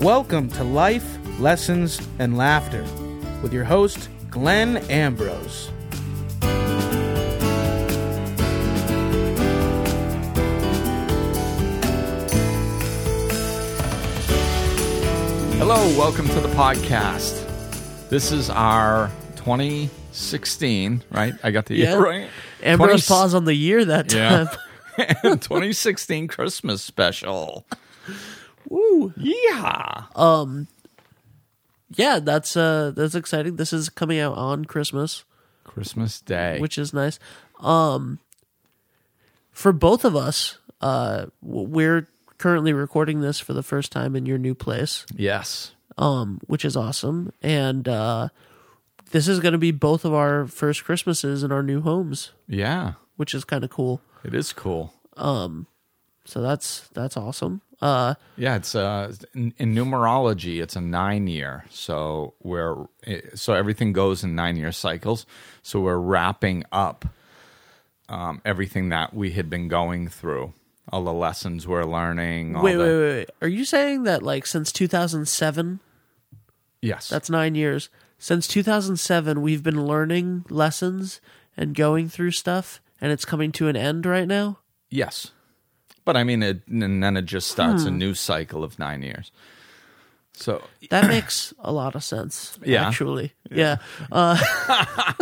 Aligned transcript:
Welcome 0.00 0.48
to 0.50 0.64
Life, 0.64 1.18
Lessons, 1.38 2.00
and 2.18 2.36
Laughter 2.38 2.82
with 3.42 3.52
your 3.52 3.64
host, 3.64 4.08
Glenn 4.30 4.78
Ambrose. 4.90 5.70
Hello, 15.58 15.76
welcome 15.98 16.26
to 16.28 16.40
the 16.40 16.48
podcast. 16.48 17.46
This 18.08 18.32
is 18.32 18.48
our 18.50 19.10
2016, 19.36 21.02
right? 21.10 21.34
I 21.44 21.50
got 21.50 21.66
the 21.66 21.76
Yeah. 21.76 21.90
year 21.90 22.00
right. 22.02 22.28
Ambrose 22.62 23.06
20 23.06 23.20
pause 23.20 23.34
on 23.34 23.44
the 23.44 23.54
year 23.54 23.84
that 23.84 24.08
time. 24.08 24.48
Yeah. 24.98 25.36
2016 25.36 26.26
Christmas 26.28 26.82
special. 26.82 27.64
Woo. 28.68 29.12
Yeah. 29.16 30.04
Um. 30.14 30.68
Yeah, 31.94 32.20
that's 32.20 32.56
uh 32.56 32.92
that's 32.94 33.14
exciting. 33.14 33.56
This 33.56 33.72
is 33.72 33.88
coming 33.88 34.18
out 34.20 34.36
on 34.38 34.64
Christmas, 34.64 35.24
Christmas 35.64 36.20
Day. 36.20 36.58
which 36.60 36.78
is 36.78 36.92
nice. 36.94 37.18
Um 37.60 38.20
for 39.50 39.72
both 39.72 40.04
of 40.04 40.14
us, 40.14 40.58
uh 40.80 41.26
w- 41.42 41.68
we're 41.68 42.08
currently 42.38 42.72
recording 42.72 43.20
this 43.20 43.40
for 43.40 43.52
the 43.52 43.62
first 43.62 43.90
time 43.92 44.14
in 44.14 44.24
your 44.24 44.38
new 44.38 44.54
place, 44.54 45.04
yes. 45.16 45.72
um 45.98 46.40
which 46.46 46.64
is 46.64 46.76
awesome. 46.76 47.32
And 47.42 47.88
uh 47.88 48.28
this 49.10 49.26
is 49.26 49.40
going 49.40 49.52
to 49.52 49.58
be 49.58 49.72
both 49.72 50.04
of 50.04 50.14
our 50.14 50.46
first 50.46 50.84
Christmases 50.84 51.42
in 51.42 51.50
our 51.50 51.64
new 51.64 51.80
homes, 51.80 52.30
Yeah. 52.46 52.92
which 53.16 53.34
is 53.34 53.44
kind 53.44 53.64
of 53.64 53.70
cool. 53.70 54.00
It 54.22 54.32
is 54.34 54.52
cool. 54.52 54.94
Um, 55.16 55.66
so 56.24 56.40
that's 56.40 56.88
that's 56.94 57.16
awesome. 57.16 57.60
Uh 57.80 58.14
Yeah, 58.36 58.56
it's 58.56 58.74
uh 58.74 59.12
in, 59.34 59.54
in 59.58 59.74
numerology 59.74 60.62
it's 60.62 60.76
a 60.76 60.80
9 60.80 61.26
year. 61.26 61.64
So 61.70 62.34
we're 62.42 62.86
so 63.34 63.54
everything 63.54 63.92
goes 63.92 64.22
in 64.24 64.34
9 64.34 64.56
year 64.56 64.72
cycles. 64.72 65.26
So 65.62 65.80
we're 65.80 65.98
wrapping 65.98 66.64
up 66.72 67.06
um, 68.08 68.42
everything 68.44 68.88
that 68.88 69.14
we 69.14 69.32
had 69.32 69.48
been 69.48 69.68
going 69.68 70.08
through. 70.08 70.52
All 70.92 71.04
the 71.04 71.12
lessons 71.12 71.68
we're 71.68 71.84
learning. 71.84 72.56
All 72.56 72.64
wait, 72.64 72.74
the, 72.74 72.80
wait, 72.80 72.98
wait, 72.98 73.16
wait. 73.18 73.30
Are 73.40 73.48
you 73.48 73.64
saying 73.64 74.02
that 74.02 74.22
like 74.22 74.46
since 74.46 74.72
2007 74.72 75.78
Yes. 76.82 77.08
That's 77.08 77.30
nine 77.30 77.54
years. 77.54 77.88
Since 78.18 78.48
2007, 78.48 79.42
we've 79.42 79.62
been 79.62 79.86
learning 79.86 80.44
lessons 80.48 81.20
and 81.56 81.74
going 81.74 82.08
through 82.08 82.32
stuff, 82.32 82.80
and 83.00 83.12
it's 83.12 83.24
coming 83.24 83.52
to 83.52 83.68
an 83.68 83.76
end 83.76 84.06
right 84.06 84.28
now. 84.28 84.58
Yes. 84.88 85.32
But 86.10 86.16
I 86.16 86.24
mean, 86.24 86.42
it, 86.42 86.62
and 86.66 87.00
then 87.04 87.16
it 87.16 87.26
just 87.26 87.48
starts 87.52 87.82
Hmm. 87.82 87.88
a 87.88 87.92
new 87.92 88.14
cycle 88.14 88.64
of 88.64 88.78
nine 88.80 89.00
years. 89.02 89.30
So 90.32 90.60
That 90.90 91.06
makes 91.16 91.54
a 91.60 91.70
lot 91.72 91.94
of 91.94 92.02
sense. 92.02 92.58
Yeah. 92.64 92.88
Actually. 92.88 93.32
Yeah. 93.48 93.76
Uh, 94.10 94.36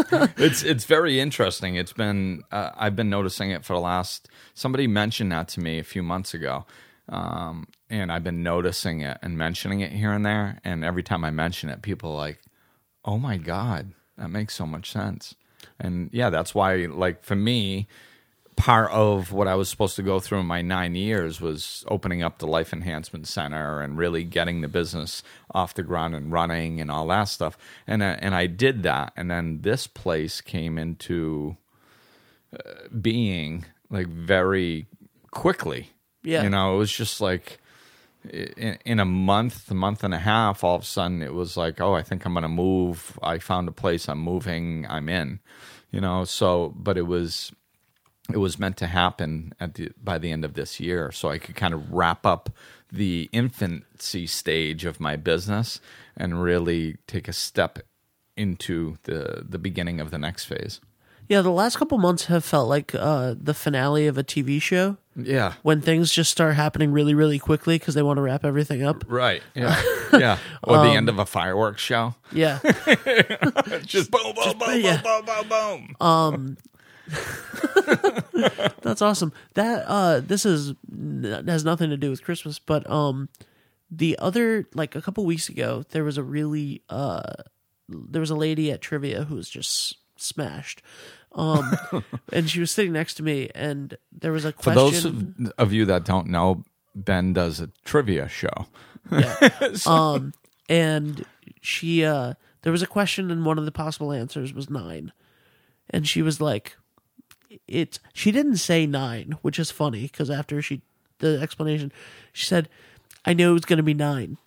it's 0.39 0.63
it's 0.63 0.85
very 0.87 1.21
interesting. 1.21 1.77
It's 1.77 1.93
been 1.93 2.43
uh, 2.51 2.71
I've 2.75 2.97
been 2.97 3.11
noticing 3.11 3.51
it 3.51 3.65
for 3.67 3.75
the 3.75 3.81
last. 3.81 4.29
Somebody 4.55 4.87
mentioned 4.87 5.31
that 5.33 5.49
to 5.49 5.61
me 5.61 5.79
a 5.79 5.85
few 5.85 6.03
months 6.03 6.33
ago, 6.35 6.65
um, 7.11 7.67
and 7.91 8.11
I've 8.11 8.25
been 8.25 8.43
noticing 8.43 9.03
it 9.03 9.19
and 9.23 9.37
mentioning 9.37 9.81
it 9.81 9.93
here 9.93 10.13
and 10.13 10.25
there. 10.25 10.59
And 10.65 10.85
every 10.85 11.03
time 11.03 11.23
I 11.23 11.31
mention 11.31 11.69
it, 11.69 11.83
people 11.83 12.13
are 12.13 12.17
like, 12.29 12.39
"Oh 13.05 13.19
my 13.19 13.37
god, 13.37 13.93
that 14.17 14.31
makes 14.31 14.55
so 14.55 14.65
much 14.67 14.91
sense." 14.91 15.35
And 15.79 16.09
yeah, 16.13 16.31
that's 16.31 16.55
why. 16.55 16.87
Like 16.87 17.25
for 17.25 17.37
me, 17.37 17.89
part 18.59 18.91
of 18.91 19.33
what 19.33 19.47
I 19.47 19.55
was 19.55 19.69
supposed 19.69 19.95
to 19.97 20.03
go 20.03 20.19
through 20.19 20.41
in 20.41 20.47
my 20.47 20.63
nine 20.63 20.97
years 20.97 21.41
was 21.41 21.85
opening 21.87 22.25
up 22.25 22.39
the 22.39 22.47
Life 22.49 22.73
Enhancement 22.73 23.29
Center 23.29 23.81
and 23.81 23.97
really 23.97 24.25
getting 24.25 24.63
the 24.63 24.69
business 24.69 25.23
off 25.53 25.75
the 25.75 25.85
ground 25.85 26.17
and 26.17 26.33
running 26.33 26.81
and 26.81 26.91
all 26.91 27.07
that 27.07 27.25
stuff. 27.25 27.57
And 27.87 28.03
uh, 28.03 28.17
and 28.19 28.35
I 28.35 28.49
did 28.49 28.83
that. 28.83 29.13
And 29.17 29.31
then 29.31 29.61
this 29.63 29.87
place 29.87 30.41
came 30.41 30.77
into 30.77 31.57
uh, 32.53 32.89
being 33.01 33.65
like 33.91 34.09
very 34.09 34.87
quickly. 35.31 35.93
Yeah. 36.25 36.43
you 36.43 36.51
know, 36.51 36.75
it 36.75 36.79
was 36.79 36.93
just 36.93 37.21
like 37.21 37.61
in, 38.29 38.77
in 38.85 38.99
a 38.99 39.05
month, 39.05 39.71
a 39.71 39.75
month 39.75 40.03
and 40.03 40.13
a 40.13 40.19
half, 40.19 40.65
all 40.65 40.75
of 40.75 40.83
a 40.83 40.85
sudden 40.85 41.23
it 41.23 41.33
was 41.33 41.57
like, 41.57 41.81
oh, 41.81 41.95
I 41.95 42.03
think 42.03 42.27
I'm 42.27 42.33
going 42.33 42.43
to 42.43 42.49
move. 42.49 43.17
I 43.23 43.39
found 43.39 43.69
a 43.69 43.73
place. 43.73 44.09
I'm 44.09 44.19
moving. 44.19 44.85
I'm 44.89 45.09
in. 45.09 45.39
You 45.93 46.01
know, 46.01 46.25
so 46.25 46.75
but 46.77 46.99
it 46.99 47.07
was 47.07 47.53
it 48.33 48.39
was 48.39 48.59
meant 48.59 48.77
to 48.79 48.87
happen 48.87 49.53
at 49.61 49.75
the 49.75 49.91
by 50.03 50.19
the 50.19 50.31
end 50.33 50.45
of 50.45 50.55
this 50.55 50.81
year, 50.81 51.11
so 51.13 51.29
I 51.31 51.39
could 51.39 51.57
kind 51.57 51.75
of 51.75 51.91
wrap 51.93 52.25
up 52.27 52.51
the 52.93 53.29
infancy 53.33 54.27
stage 54.27 54.85
of 54.85 54.99
my 55.01 55.17
business 55.17 55.81
and 56.17 56.43
really 56.43 56.97
take 57.07 57.29
a 57.29 57.33
step 57.33 57.79
into 58.37 58.97
the 59.05 59.45
the 59.49 59.59
beginning 59.59 60.01
of 60.01 60.11
the 60.11 60.19
next 60.19 60.45
phase. 60.45 60.81
yeah. 61.29 61.43
The 61.43 61.51
last 61.51 61.77
couple 61.77 61.99
months 61.99 62.27
have 62.27 62.45
felt 62.45 62.69
like 62.69 62.95
uh, 62.95 63.35
the 63.39 63.53
finale 63.55 64.07
of 64.07 64.17
a 64.17 64.25
TV 64.25 64.61
show 64.63 64.97
Yeah. 65.17 65.55
when 65.63 65.81
things 65.83 66.11
just 66.13 66.31
start 66.31 66.55
happening 66.55 66.91
really, 66.93 67.15
really 67.15 67.39
quickly 67.39 67.79
because 67.79 67.95
they 67.95 68.03
want 68.03 68.17
to 68.19 68.23
wrap 68.23 68.45
everything 68.45 68.83
up. 68.83 69.05
Right. 69.09 69.43
Yeah. 69.55 69.77
yeah. 70.13 70.39
Or 70.63 70.79
the 70.79 70.93
end 70.93 71.09
of 71.11 71.19
a 71.19 71.27
fireworks 71.27 71.83
show. 71.83 72.15
Yeah. 72.33 72.61
Just 73.85 74.11
boom, 74.11 74.33
boom, 74.35 74.59
boom, 74.59 74.81
yeah. 74.81 75.03
boom, 75.03 75.25
boom, 75.27 75.49
boom, 75.49 75.95
boom. 75.99 76.57
That's 78.83 79.03
awesome. 79.03 79.33
That 79.55 79.85
uh 79.87 80.21
this 80.21 80.45
is 80.47 80.75
has 81.47 81.65
nothing 81.65 81.91
to 81.91 81.97
do 81.97 82.11
with 82.11 82.23
Christmas, 82.23 82.59
but 82.59 82.89
um 82.91 83.29
the 83.91 84.19
other 84.19 84.67
like 84.75 84.95
a 84.95 85.03
couple 85.03 85.25
weeks 85.25 85.49
ago 85.49 85.85
there 85.91 86.05
was 86.05 86.19
a 86.19 86.23
really 86.23 86.83
uh 86.89 87.23
there 87.89 88.21
was 88.21 88.31
a 88.31 88.37
lady 88.37 88.71
at 88.71 88.81
trivia 88.81 89.25
who 89.25 89.37
was 89.37 89.49
just 89.49 89.97
smashed. 90.17 90.83
Um 91.33 91.77
and 92.33 92.49
she 92.49 92.61
was 92.61 92.71
sitting 92.71 92.93
next 92.93 93.15
to 93.15 93.23
me 93.23 93.51
and 93.55 93.97
there 94.13 94.33
was 94.33 94.45
a 94.45 94.53
question 94.53 94.75
For 94.75 95.43
those 95.43 95.53
of, 95.59 95.73
you 95.73 95.85
that 95.87 96.05
don't 96.05 96.29
know, 96.29 96.65
Ben 96.95 97.33
does 97.33 97.61
a 97.61 97.71
trivia 97.85 98.29
show. 98.29 98.67
Yeah. 99.11 99.49
um 99.87 100.33
and 100.69 101.25
she 101.61 102.05
uh 102.05 102.35
there 102.63 102.73
was 102.73 102.83
a 102.83 102.87
question 102.87 103.31
and 103.31 103.45
one 103.45 103.59
of 103.59 103.65
the 103.65 103.73
possible 103.73 104.13
answers 104.13 104.53
was 104.53 104.69
9. 104.69 105.13
And 105.91 106.07
she 106.07 106.23
was 106.23 106.41
like 106.41 106.77
it's 107.67 108.01
she 108.13 108.31
didn't 108.31 108.57
say 108.57 108.87
9, 108.87 109.37
which 109.43 109.59
is 109.59 109.71
funny 109.71 110.09
cuz 110.09 110.31
after 110.31 110.61
she 110.63 110.83
the 111.19 111.41
explanation 111.41 111.93
she 112.33 112.47
said 112.47 112.69
I 113.25 113.33
knew 113.33 113.51
it 113.51 113.55
was 113.55 113.65
going 113.65 113.79
to 113.79 113.83
be 113.83 113.95
9. 113.95 114.39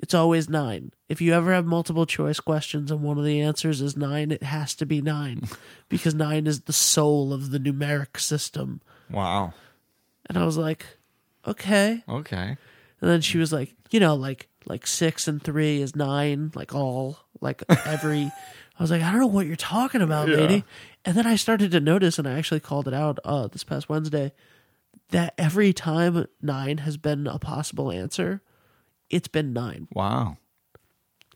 It's 0.00 0.14
always 0.14 0.48
9. 0.48 0.92
If 1.08 1.20
you 1.20 1.32
ever 1.32 1.52
have 1.52 1.66
multiple 1.66 2.06
choice 2.06 2.38
questions 2.38 2.90
and 2.90 3.02
one 3.02 3.18
of 3.18 3.24
the 3.24 3.40
answers 3.40 3.80
is 3.80 3.96
9, 3.96 4.30
it 4.30 4.44
has 4.44 4.74
to 4.76 4.86
be 4.86 5.00
9 5.00 5.42
because 5.88 6.14
9 6.14 6.46
is 6.46 6.62
the 6.62 6.72
soul 6.72 7.32
of 7.32 7.50
the 7.50 7.58
numeric 7.58 8.20
system. 8.20 8.80
Wow. 9.10 9.54
And 10.26 10.38
I 10.38 10.44
was 10.44 10.56
like, 10.58 10.84
"Okay." 11.46 12.04
Okay. 12.08 12.56
And 13.00 13.10
then 13.10 13.20
she 13.22 13.38
was 13.38 13.52
like, 13.52 13.74
you 13.90 13.98
know, 14.00 14.14
like 14.14 14.48
like 14.66 14.86
six 14.86 15.26
and 15.26 15.42
three 15.42 15.80
is 15.80 15.96
nine, 15.96 16.52
like 16.54 16.74
all, 16.74 17.18
like 17.40 17.62
every. 17.86 18.30
I 18.78 18.82
was 18.82 18.90
like, 18.90 19.02
I 19.02 19.10
don't 19.10 19.20
know 19.20 19.26
what 19.26 19.46
you're 19.46 19.56
talking 19.56 20.02
about, 20.02 20.28
lady. 20.28 20.64
And 21.04 21.16
then 21.16 21.26
I 21.26 21.36
started 21.36 21.72
to 21.72 21.80
notice, 21.80 22.18
and 22.18 22.28
I 22.28 22.38
actually 22.38 22.60
called 22.60 22.86
it 22.86 22.94
out 22.94 23.18
uh, 23.24 23.48
this 23.48 23.64
past 23.64 23.88
Wednesday, 23.88 24.32
that 25.10 25.34
every 25.36 25.72
time 25.72 26.26
nine 26.40 26.78
has 26.78 26.96
been 26.96 27.26
a 27.26 27.38
possible 27.38 27.90
answer, 27.90 28.40
it's 29.10 29.28
been 29.28 29.52
nine. 29.52 29.88
Wow. 29.92 30.36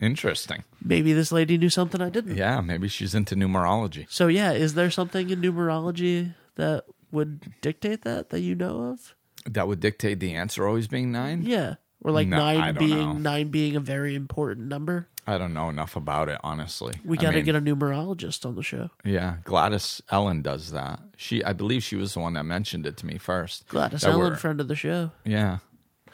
Interesting. 0.01 0.63
Maybe 0.83 1.13
this 1.13 1.31
lady 1.31 1.57
knew 1.57 1.69
something 1.69 2.01
I 2.01 2.09
didn't. 2.09 2.35
Yeah, 2.35 2.61
maybe 2.61 2.87
she's 2.87 3.15
into 3.15 3.35
numerology. 3.35 4.05
So 4.09 4.27
yeah, 4.27 4.51
is 4.51 4.73
there 4.73 4.91
something 4.91 5.29
in 5.29 5.41
numerology 5.41 6.35
that 6.55 6.85
would 7.11 7.53
dictate 7.61 8.03
that 8.03 8.29
that 8.29 8.41
you 8.41 8.55
know 8.55 8.91
of? 8.91 9.15
That 9.45 9.67
would 9.67 9.79
dictate 9.79 10.19
the 10.19 10.33
answer 10.35 10.67
always 10.67 10.87
being 10.87 11.11
nine? 11.11 11.43
Yeah, 11.43 11.75
or 12.03 12.11
like 12.11 12.27
No, 12.27 12.37
I 12.41 12.55
nine 12.57 12.73
don't 12.75 12.87
being 12.87 12.99
know. 12.99 13.13
nine 13.13 13.47
being 13.49 13.75
a 13.75 13.79
very 13.79 14.15
important 14.15 14.67
number. 14.67 15.07
I 15.25 15.37
don't 15.37 15.53
know 15.53 15.69
enough 15.69 15.95
about 15.95 16.27
it, 16.27 16.37
honestly. 16.43 16.95
We 17.05 17.15
got 17.15 17.29
to 17.31 17.37
mean, 17.37 17.45
get 17.45 17.55
a 17.55 17.61
numerologist 17.61 18.45
on 18.45 18.55
the 18.55 18.63
show. 18.63 18.89
Yeah, 19.05 19.37
Gladys 19.45 20.01
Ellen 20.11 20.41
does 20.41 20.71
that. 20.71 20.99
She, 21.15 21.41
I 21.45 21.53
believe, 21.53 21.81
she 21.81 21.95
was 21.95 22.13
the 22.13 22.19
one 22.19 22.33
that 22.33 22.43
mentioned 22.43 22.85
it 22.85 22.97
to 22.97 23.05
me 23.05 23.17
first. 23.17 23.65
Gladys 23.69 24.01
That 24.01 24.09
Ellen, 24.11 24.19
we're- 24.31 24.35
friend 24.37 24.59
of 24.59 24.67
the 24.67 24.75
show. 24.75 25.11
Yeah, 25.23 25.59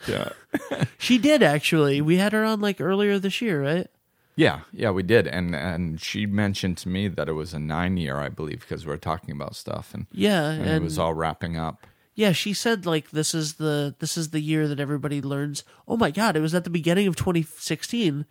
yeah, 0.06 0.28
She 0.98 1.18
did 1.18 1.42
actually. 1.42 2.00
We 2.00 2.16
had 2.18 2.32
her 2.32 2.44
on 2.44 2.60
like 2.60 2.80
earlier 2.80 3.18
this 3.18 3.40
year, 3.40 3.60
right? 3.62 3.88
yeah, 4.36 4.60
yeah. 4.72 4.90
We 4.90 5.02
did, 5.02 5.26
and 5.26 5.54
and 5.56 6.00
she 6.00 6.24
mentioned 6.24 6.78
to 6.78 6.88
me 6.88 7.08
that 7.08 7.28
it 7.28 7.32
was 7.32 7.52
a 7.52 7.58
nine 7.58 7.96
year, 7.96 8.16
I 8.18 8.28
believe, 8.28 8.60
because 8.60 8.86
we 8.86 8.90
were 8.92 8.96
talking 8.96 9.32
about 9.34 9.56
stuff, 9.56 9.92
and, 9.92 10.06
Yeah, 10.12 10.50
and, 10.50 10.62
and, 10.62 10.70
it 10.70 10.82
was 10.82 10.98
all 11.00 11.14
wrapping 11.14 11.56
up. 11.58 11.86
Yeah, 12.14 12.32
she 12.32 12.52
said 12.54 12.86
like 12.86 13.10
this 13.10 13.34
is 13.34 13.54
the 13.54 13.94
this 13.98 14.16
is 14.16 14.30
the 14.30 14.40
year 14.40 14.68
that 14.68 14.80
everybody 14.80 15.20
learns. 15.22 15.64
Oh 15.88 15.96
my 15.96 16.10
god, 16.10 16.36
it 16.36 16.40
was 16.40 16.54
at 16.54 16.64
the 16.64 16.70
beginning 16.70 17.06
of 17.06 17.16
2016. 17.16 18.26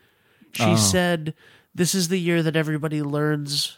She 0.52 0.64
Oh. 0.64 0.76
said 0.76 1.34
this 1.74 1.94
is 1.96 2.08
the 2.08 2.18
year 2.20 2.42
that 2.44 2.56
everybody 2.56 3.02
learns 3.02 3.78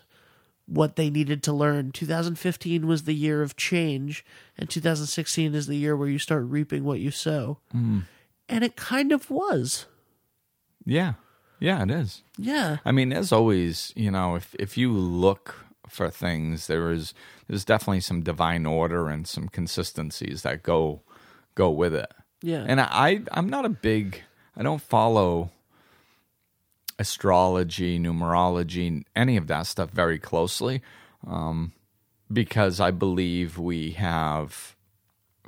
what 0.65 0.95
they 0.95 1.09
needed 1.09 1.43
to 1.43 1.51
learn. 1.53 1.91
2015 1.91 2.87
was 2.87 3.03
the 3.03 3.13
year 3.13 3.41
of 3.41 3.57
change, 3.57 4.23
and 4.57 4.69
2016 4.69 5.53
is 5.53 5.67
the 5.67 5.75
year 5.75 5.95
where 5.97 6.07
you 6.07 6.19
start 6.19 6.43
reaping 6.45 6.83
what 6.85 6.99
you 6.99 7.11
sow. 7.11 7.57
Mm. 7.75 8.03
And 8.47 8.63
it 8.63 8.75
kind 8.77 9.11
of 9.11 9.29
was. 9.29 9.85
Yeah. 10.85 11.13
Yeah, 11.59 11.83
it 11.83 11.91
is. 11.91 12.23
Yeah. 12.37 12.77
I 12.85 12.91
mean, 12.91 13.11
as 13.13 13.31
always, 13.31 13.93
you 13.95 14.09
know, 14.11 14.35
if 14.35 14.55
if 14.57 14.77
you 14.77 14.91
look 14.93 15.65
for 15.91 16.09
things, 16.09 16.67
there 16.67 16.91
is 16.91 17.13
there's 17.47 17.65
definitely 17.65 17.99
some 17.99 18.21
divine 18.21 18.65
order 18.65 19.09
and 19.09 19.27
some 19.27 19.49
consistencies 19.49 20.43
that 20.43 20.63
go 20.63 21.01
go 21.53 21.69
with 21.69 21.93
it. 21.93 22.11
Yeah. 22.41 22.63
And 22.65 22.79
I 22.79 23.21
I'm 23.31 23.49
not 23.49 23.65
a 23.65 23.69
big 23.69 24.23
I 24.55 24.63
don't 24.63 24.81
follow 24.81 25.51
astrology, 26.97 27.99
numerology, 27.99 29.03
any 29.15 29.35
of 29.35 29.47
that 29.47 29.67
stuff 29.67 29.89
very 29.89 30.19
closely, 30.19 30.81
um, 31.27 31.73
because 32.31 32.79
I 32.79 32.91
believe 32.91 33.57
we 33.57 33.91
have 33.91 34.75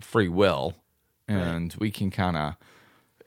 free 0.01 0.27
will, 0.27 0.75
and 1.27 1.73
we 1.79 1.89
can 1.89 2.11
kind 2.11 2.35
of 2.35 2.55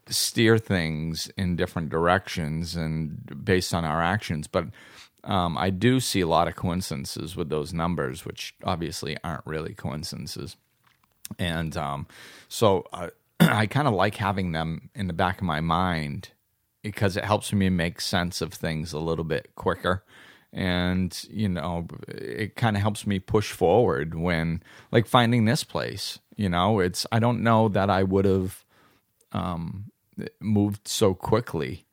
steer 0.09 0.57
things 0.57 1.29
in 1.35 1.55
different 1.55 1.89
directions 1.89 2.75
and 2.75 3.43
based 3.43 3.73
on 3.73 3.83
our 3.83 4.01
actions. 4.01 4.47
But 4.47 4.67
um, 5.27 5.57
I 5.57 5.69
do 5.69 5.99
see 5.99 6.21
a 6.21 6.27
lot 6.27 6.47
of 6.47 6.55
coincidences 6.55 7.35
with 7.35 7.49
those 7.49 7.73
numbers, 7.73 8.25
which 8.25 8.55
obviously 8.63 9.17
aren't 9.23 9.45
really 9.45 9.73
coincidences. 9.73 10.55
And 11.37 11.75
um, 11.75 12.07
so 12.47 12.85
I 13.39 13.67
kind 13.67 13.89
of 13.89 13.93
like 13.93 14.15
having 14.15 14.53
them 14.53 14.89
in 14.95 15.07
the 15.07 15.13
back 15.13 15.39
of 15.39 15.43
my 15.43 15.59
mind 15.59 16.29
because 16.81 17.17
it 17.17 17.25
helps 17.25 17.51
me 17.51 17.69
make 17.69 17.99
sense 17.99 18.41
of 18.41 18.53
things 18.53 18.93
a 18.93 18.99
little 18.99 19.25
bit 19.25 19.53
quicker. 19.55 20.05
And, 20.53 21.15
you 21.29 21.49
know, 21.49 21.87
it 22.07 22.55
kind 22.55 22.77
of 22.77 22.81
helps 22.81 23.05
me 23.05 23.19
push 23.19 23.51
forward 23.51 24.15
when, 24.15 24.63
like, 24.91 25.05
finding 25.05 25.43
this 25.43 25.65
place, 25.65 26.19
you 26.37 26.47
know, 26.47 26.79
it's, 26.79 27.05
I 27.11 27.19
don't 27.19 27.43
know 27.43 27.67
that 27.67 27.89
I 27.89 28.03
would 28.03 28.23
have 28.23 28.63
um, 29.33 29.91
moved 30.39 30.87
so 30.87 31.13
quickly 31.13 31.85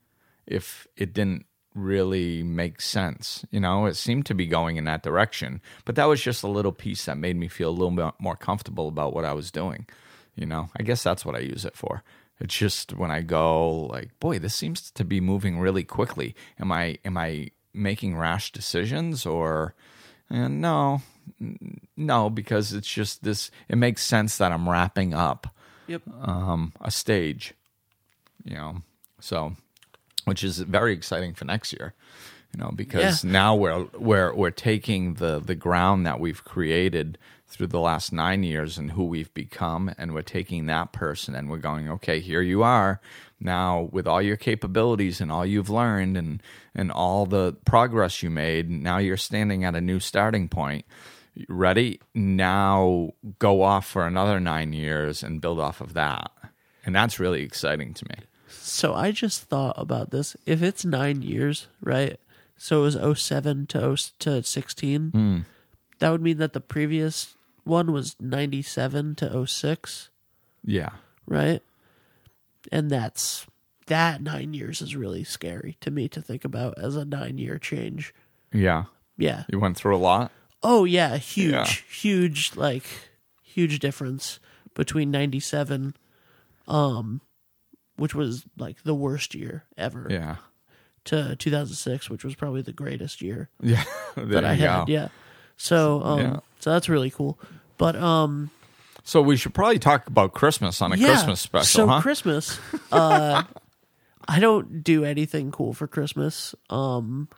if 0.47 0.87
it 0.97 1.13
didn't 1.13 1.47
really 1.75 2.43
make 2.43 2.81
sense. 2.81 3.44
You 3.50 3.61
know, 3.61 3.87
it 3.87 3.94
seemed 3.94 4.26
to 4.26 4.35
be 4.35 4.47
going 4.47 4.76
in 4.76 4.85
that 4.85 5.03
direction, 5.03 5.61
but 5.85 5.97
that 5.97 6.06
was 6.09 6.23
just 6.23 6.43
a 6.43 6.49
little 6.49 6.73
piece 6.73 7.05
that 7.06 7.19
made 7.19 7.37
me 7.37 7.49
feel 7.49 7.69
a 7.69 7.71
little 7.71 7.91
bit 7.91 8.15
more 8.19 8.37
comfortable 8.37 8.88
about 8.88 9.15
what 9.15 9.25
I 9.25 9.32
was 9.32 9.50
doing. 9.50 9.87
You 10.37 10.47
know, 10.47 10.69
I 10.76 10.82
guess 10.82 11.03
that's 11.03 11.25
what 11.25 11.37
I 11.37 11.41
use 11.41 11.65
it 11.65 11.76
for. 11.76 12.03
It's 12.41 12.55
just 12.56 12.93
when 12.94 13.11
I 13.11 13.21
go 13.23 13.87
like, 13.87 14.19
boy, 14.19 14.38
this 14.38 14.55
seems 14.55 14.91
to 14.93 15.05
be 15.05 15.21
moving 15.21 15.61
really 15.61 15.85
quickly. 15.85 16.35
Am 16.59 16.73
I 16.73 16.99
am 17.05 17.17
I 17.17 17.50
making 17.73 18.17
rash 18.17 18.50
decisions 18.53 19.25
or 19.27 19.75
and 20.31 20.61
no, 20.61 21.03
no, 21.97 22.31
because 22.31 22.73
it's 22.73 22.88
just 22.88 23.23
this. 23.23 23.50
It 23.69 23.77
makes 23.77 24.03
sense 24.03 24.38
that 24.38 24.53
I'm 24.53 24.69
wrapping 24.69 25.15
up 25.15 25.47
Yep. 25.87 26.03
um, 26.23 26.73
a 26.81 26.91
stage, 26.91 27.55
you 28.44 28.55
know. 28.55 28.82
So, 29.20 29.55
which 30.25 30.44
is 30.44 30.59
very 30.59 30.93
exciting 30.93 31.35
for 31.35 31.44
next 31.44 31.73
year, 31.73 31.94
you 32.53 32.61
know, 32.61 32.71
because 32.75 33.25
Yeah. 33.25 33.31
now 33.31 33.55
we're 33.56 33.85
we're 33.99 34.35
we're 34.35 34.50
taking 34.50 35.15
the 35.15 35.41
the 35.41 35.55
ground 35.55 36.06
that 36.06 36.21
we've 36.21 36.44
created 36.44 37.19
through 37.47 37.69
the 37.69 37.81
last 37.81 38.12
nine 38.12 38.43
years 38.43 38.79
and 38.79 38.93
who 38.93 39.05
we've 39.05 39.32
become, 39.35 39.93
and 39.97 40.12
we're 40.12 40.23
taking 40.23 40.67
that 40.67 40.93
person 40.93 41.35
and 41.35 41.49
we're 41.49 41.59
going, 41.59 41.88
okay, 41.88 42.19
here 42.21 42.43
you 42.43 42.62
are 42.62 43.00
now 43.38 43.88
with 43.93 44.06
all 44.09 44.23
your 44.23 44.37
capabilities 44.37 45.21
and 45.21 45.31
all 45.31 45.44
you've 45.47 45.71
learned 45.71 46.17
and 46.17 46.43
and 46.75 46.91
all 46.91 47.27
the 47.27 47.55
progress 47.65 48.23
you 48.23 48.31
made. 48.31 48.70
Now 48.70 48.99
you're 48.99 49.17
standing 49.17 49.65
at 49.65 49.75
a 49.77 49.81
new 49.81 50.00
starting 50.00 50.49
point 50.49 50.85
ready 51.49 52.00
now 52.15 53.11
go 53.41 53.62
off 53.62 53.87
for 53.87 54.06
another 54.06 54.38
nine 54.38 54.73
years 54.73 55.23
and 55.25 55.41
build 55.41 55.59
off 55.59 55.81
of 55.81 55.93
that 55.94 56.31
and 56.87 56.94
that's 56.94 57.19
really 57.19 57.43
exciting 57.43 57.93
to 57.93 58.05
me 58.09 58.15
So 58.61 58.95
I 58.95 59.11
just 59.12 59.43
thought 59.43 59.75
about 59.77 60.11
this. 60.11 60.37
If 60.47 60.62
it's 60.62 60.85
nine 60.85 61.23
years, 61.23 61.67
right? 61.81 62.19
So 62.56 62.85
it 62.85 62.97
was 62.97 63.19
07 63.21 63.67
to 63.69 63.79
0, 63.79 63.97
to 64.21 64.43
16. 64.43 65.11
Hmm. 65.11 65.39
That 65.99 66.11
would 66.11 66.23
mean 66.23 66.39
that 66.39 66.53
the 66.53 66.61
previous 66.61 67.35
one 67.65 67.93
was 67.93 68.17
97 68.21 69.15
to 69.17 69.47
06, 69.47 70.11
yeah 70.65 70.91
right? 71.27 71.62
And 72.73 72.91
that's 72.91 73.47
that 73.87 74.23
nine 74.23 74.53
years 74.55 74.81
is 74.83 74.97
really 74.97 75.25
scary 75.25 75.77
to 75.81 75.91
me 75.91 76.09
to 76.09 76.21
think 76.23 76.45
about 76.45 76.79
as 76.79 76.97
a 76.97 77.05
nine 77.05 77.39
year 77.39 77.59
change. 77.59 78.15
yeah 78.53 78.85
Yeah. 79.17 79.45
you 79.51 79.59
went 79.59 79.77
through 79.77 79.97
a 79.97 79.99
lot 79.99 80.31
Oh 80.62 80.85
yeah, 80.85 81.17
huge, 81.19 81.53
Yeah. 81.53 81.67
huge, 81.67 82.56
like 82.56 82.85
huge 83.43 83.79
difference 83.81 84.41
between 84.75 85.11
'97, 85.11 85.95
um, 86.67 87.21
which 87.96 88.14
was 88.14 88.44
like 88.56 88.82
the 88.85 88.94
worst 88.94 89.35
year 89.35 89.64
ever, 89.76 90.06
yeah 90.11 90.37
to 91.05 91.37
2006, 91.37 92.08
which 92.08 92.25
was 92.25 92.35
probably 92.35 92.62
the 92.62 92.73
greatest 92.73 93.20
year 93.20 93.50
yeah 93.61 93.85
that 94.17 94.44
I 94.44 94.55
had. 94.55 94.87
go. 94.87 94.93
Yeah, 94.93 95.08
so 95.56 96.02
um, 96.02 96.20
Yeah. 96.20 96.41
so 96.61 96.70
that's 96.73 96.88
really 96.88 97.11
cool. 97.11 97.38
But 97.76 97.96
um, 97.96 98.50
so 99.02 99.20
we 99.20 99.37
should 99.37 99.52
probably 99.52 99.79
talk 99.79 100.06
about 100.06 100.32
christmas 100.32 100.81
on 100.81 100.93
a 100.93 100.96
yeah, 100.96 101.08
christmas 101.08 101.41
special 101.41 101.67
so 101.67 101.87
huh 101.87 102.00
Christmas, 102.00 102.58
uh, 102.93 103.43
I 104.29 104.41
don't 104.41 104.82
do 104.82 105.05
anything 105.05 105.50
cool 105.50 105.75
for 105.75 105.87
Christmas. 105.87 106.55
Um, 106.70 107.29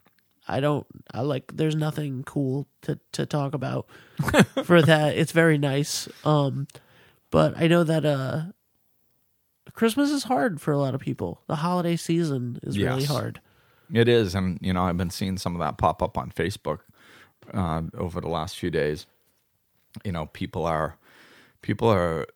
I 0.46 0.60
don't. 0.60 0.86
I 1.12 1.22
like. 1.22 1.50
There's 1.56 1.74
nothing 1.74 2.22
cool 2.22 2.68
to 2.82 3.00
to 3.12 3.26
talk 3.26 3.54
about 3.54 3.88
for 4.64 4.80
that. 4.80 5.16
It's 5.16 5.32
very 5.32 5.58
nice. 5.58 6.08
Um, 6.24 6.68
but 7.32 7.58
I 7.60 7.66
know 7.66 7.82
that 7.82 8.04
uh, 8.04 8.42
Christmas 9.76 10.11
is 10.11 10.25
hard 10.25 10.61
for 10.61 10.73
a 10.73 10.78
lot 10.78 10.94
of 10.94 11.00
people. 11.00 11.43
The 11.46 11.56
holiday 11.56 11.94
season 11.96 12.58
is 12.64 12.76
really 12.90 13.05
hard. 13.05 13.40
it 13.94 14.08
is 14.08 14.34
and 14.34 14.58
you 14.61 14.73
know 14.73 14.82
i've 14.82 14.96
been 14.96 15.11
seeing 15.11 15.38
some 15.38 15.55
of 15.55 15.61
that 15.61 15.78
pop 15.78 16.02
up 16.02 16.19
on 16.19 16.28
facebook 16.32 16.81
uh, 17.55 17.82
over 17.96 18.20
the 18.20 18.26
last 18.28 18.58
few 18.58 18.69
days 18.69 19.06
you 20.05 20.11
know 20.11 20.26
people 20.26 20.67
are 20.67 20.96
people 21.62 21.88
are 21.88 22.26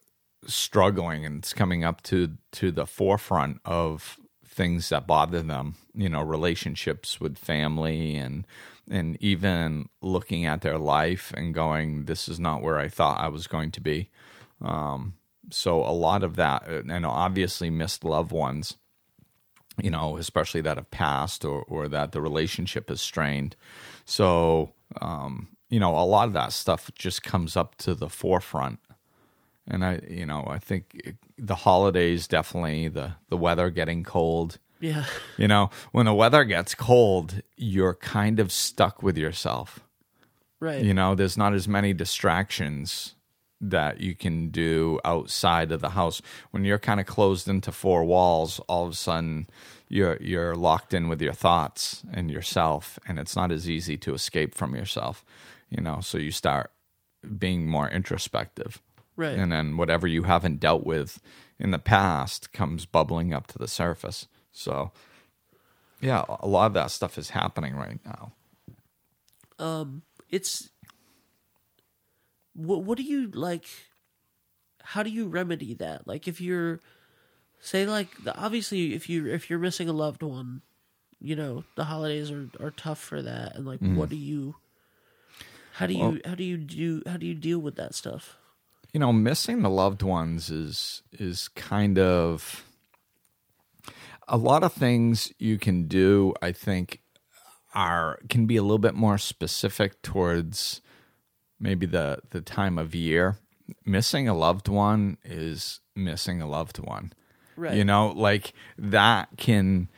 struggling 0.46 1.26
and 1.26 1.38
it's 1.40 1.52
coming 1.52 1.82
up 1.82 2.02
to 2.02 2.36
to 2.52 2.70
the 2.70 2.86
forefront 2.86 3.60
of 3.64 4.16
things 4.46 4.88
that 4.90 5.08
bother 5.08 5.42
them 5.42 5.74
you 5.92 6.08
know 6.08 6.22
relationships 6.22 7.20
with 7.20 7.36
family 7.36 8.14
and 8.16 8.46
and 8.88 9.16
even 9.20 9.88
looking 10.00 10.44
at 10.46 10.60
their 10.60 10.78
life 10.78 11.32
and 11.36 11.52
going 11.52 12.04
this 12.04 12.28
is 12.28 12.38
not 12.38 12.62
where 12.62 12.78
i 12.78 12.88
thought 12.88 13.20
i 13.20 13.26
was 13.28 13.48
going 13.48 13.72
to 13.72 13.80
be 13.80 14.08
um 14.62 15.14
so 15.50 15.84
a 15.84 15.92
lot 15.92 16.22
of 16.22 16.36
that 16.36 16.66
and 16.68 17.06
obviously 17.06 17.70
missed 17.70 18.04
loved 18.04 18.32
ones 18.32 18.76
you 19.82 19.90
know, 19.90 20.16
especially 20.16 20.60
that 20.62 20.76
have 20.76 20.90
passed 20.90 21.44
or, 21.44 21.62
or 21.62 21.88
that 21.88 22.12
the 22.12 22.20
relationship 22.20 22.90
is 22.90 23.00
strained. 23.00 23.56
So, 24.04 24.72
um, 25.00 25.48
you 25.68 25.80
know, 25.80 25.96
a 25.96 26.04
lot 26.04 26.26
of 26.26 26.34
that 26.34 26.52
stuff 26.52 26.90
just 26.94 27.22
comes 27.22 27.56
up 27.56 27.76
to 27.76 27.94
the 27.94 28.08
forefront. 28.08 28.80
And 29.66 29.84
I, 29.84 30.00
you 30.08 30.26
know, 30.26 30.44
I 30.48 30.58
think 30.58 30.84
it, 30.94 31.16
the 31.38 31.54
holidays 31.54 32.26
definitely, 32.26 32.88
the, 32.88 33.14
the 33.28 33.36
weather 33.36 33.70
getting 33.70 34.02
cold. 34.02 34.58
Yeah, 34.80 35.04
You 35.36 35.46
know, 35.46 35.70
when 35.92 36.06
the 36.06 36.14
weather 36.14 36.42
gets 36.44 36.74
cold, 36.74 37.42
you're 37.56 37.94
kind 37.94 38.40
of 38.40 38.50
stuck 38.50 39.02
with 39.02 39.18
yourself. 39.18 39.80
right. 40.58 40.82
You 40.82 40.94
know, 40.94 41.14
there's 41.14 41.36
not 41.36 41.52
as 41.52 41.68
many 41.68 41.92
distractions 41.92 43.14
that 43.60 44.00
you 44.00 44.14
can 44.14 44.48
do 44.48 44.98
outside 45.04 45.70
of 45.72 45.80
the 45.80 45.90
house. 45.90 46.22
When 46.50 46.64
you're 46.64 46.78
kind 46.78 47.00
of 47.00 47.06
closed 47.06 47.48
into 47.48 47.72
four 47.72 48.04
walls, 48.04 48.60
all 48.68 48.86
of 48.86 48.92
a 48.92 48.96
sudden 48.96 49.48
you're 49.88 50.16
you're 50.20 50.54
locked 50.54 50.94
in 50.94 51.08
with 51.08 51.20
your 51.20 51.32
thoughts 51.32 52.02
and 52.12 52.30
yourself, 52.30 52.98
and 53.06 53.18
it's 53.18 53.36
not 53.36 53.52
as 53.52 53.68
easy 53.68 53.96
to 53.98 54.14
escape 54.14 54.54
from 54.54 54.74
yourself. 54.74 55.24
You 55.68 55.82
know, 55.82 56.00
so 56.00 56.18
you 56.18 56.30
start 56.30 56.70
being 57.38 57.68
more 57.68 57.88
introspective. 57.88 58.80
Right. 59.16 59.36
And 59.36 59.52
then 59.52 59.76
whatever 59.76 60.06
you 60.06 60.22
haven't 60.22 60.60
dealt 60.60 60.84
with 60.84 61.20
in 61.58 61.70
the 61.70 61.78
past 61.78 62.52
comes 62.52 62.86
bubbling 62.86 63.34
up 63.34 63.46
to 63.48 63.58
the 63.58 63.68
surface. 63.68 64.26
So 64.52 64.92
yeah, 66.00 66.24
a 66.40 66.46
lot 66.46 66.66
of 66.66 66.74
that 66.74 66.90
stuff 66.90 67.18
is 67.18 67.30
happening 67.30 67.76
right 67.76 68.00
now. 68.04 68.32
Um, 69.58 70.02
it's 70.30 70.70
what 72.66 72.84
what 72.84 72.98
do 72.98 73.04
you 73.04 73.28
like 73.28 73.64
how 74.82 75.02
do 75.02 75.10
you 75.10 75.28
remedy 75.28 75.74
that? 75.74 76.06
Like 76.06 76.26
if 76.26 76.40
you're 76.40 76.80
say 77.60 77.86
like 77.86 78.08
obviously 78.26 78.94
if 78.94 79.08
you 79.08 79.26
if 79.26 79.50
you're 79.50 79.58
missing 79.58 79.88
a 79.88 79.92
loved 79.92 80.22
one 80.22 80.62
you 81.20 81.36
know 81.36 81.62
the 81.76 81.84
holidays 81.84 82.30
are 82.30 82.48
are 82.60 82.70
tough 82.70 82.98
for 82.98 83.22
that. 83.22 83.56
And 83.56 83.66
like 83.66 83.80
mm-hmm. 83.80 83.96
what 83.96 84.08
do 84.08 84.16
you 84.16 84.56
how 85.74 85.86
do 85.86 85.94
you 85.94 86.00
Well- 86.00 86.18
how 86.24 86.34
do 86.34 86.44
you 86.44 86.56
do 86.56 87.02
how 87.06 87.16
do 87.16 87.26
you 87.26 87.34
deal 87.34 87.58
with 87.58 87.76
that 87.76 87.94
stuff? 87.94 88.36
You 88.92 89.00
know 89.00 89.12
missing 89.12 89.62
the 89.62 89.70
loved 89.70 90.02
ones 90.02 90.50
is 90.50 91.02
is 91.12 91.48
kind 91.48 91.98
of 91.98 92.64
a 94.26 94.36
lot 94.36 94.62
of 94.62 94.72
things 94.72 95.32
you 95.38 95.58
can 95.58 95.88
do 95.88 96.32
i 96.40 96.52
think 96.52 97.00
are 97.74 98.20
can 98.28 98.46
be 98.46 98.56
a 98.56 98.62
little 98.62 98.78
bit 98.78 98.94
more 98.94 99.18
specific 99.18 100.00
towards 100.02 100.80
maybe 101.60 101.86
the 101.86 102.18
the 102.30 102.40
time 102.40 102.78
of 102.78 102.94
year 102.94 103.36
missing 103.84 104.26
a 104.28 104.34
loved 104.34 104.66
one 104.68 105.16
is 105.24 105.80
missing 105.94 106.40
a 106.42 106.48
loved 106.48 106.78
one 106.78 107.12
Right. 107.56 107.74
you 107.76 107.84
know 107.84 108.08
like 108.08 108.52
that 108.78 109.28
can 109.36 109.88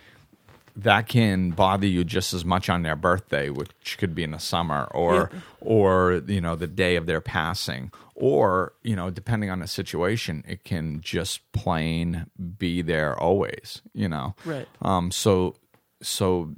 that 0.74 1.06
can 1.06 1.50
bother 1.50 1.86
you 1.86 2.02
just 2.02 2.32
as 2.32 2.46
much 2.46 2.70
on 2.70 2.82
their 2.82 2.96
birthday, 2.96 3.50
which 3.50 3.98
could 3.98 4.14
be 4.14 4.22
in 4.24 4.30
the 4.30 4.38
summer, 4.38 4.84
or 4.92 5.30
or 5.60 6.22
you 6.26 6.40
know 6.40 6.56
the 6.56 6.66
day 6.66 6.96
of 6.96 7.04
their 7.04 7.20
passing, 7.20 7.92
or 8.14 8.72
you 8.82 8.96
know 8.96 9.10
depending 9.10 9.50
on 9.50 9.58
the 9.60 9.66
situation, 9.66 10.42
it 10.48 10.64
can 10.64 11.02
just 11.02 11.40
plain 11.52 12.24
be 12.56 12.80
there 12.80 13.14
always. 13.20 13.82
You 13.92 14.08
know, 14.08 14.34
Right. 14.46 14.66
Um. 14.80 15.10
So 15.10 15.56
so 16.00 16.54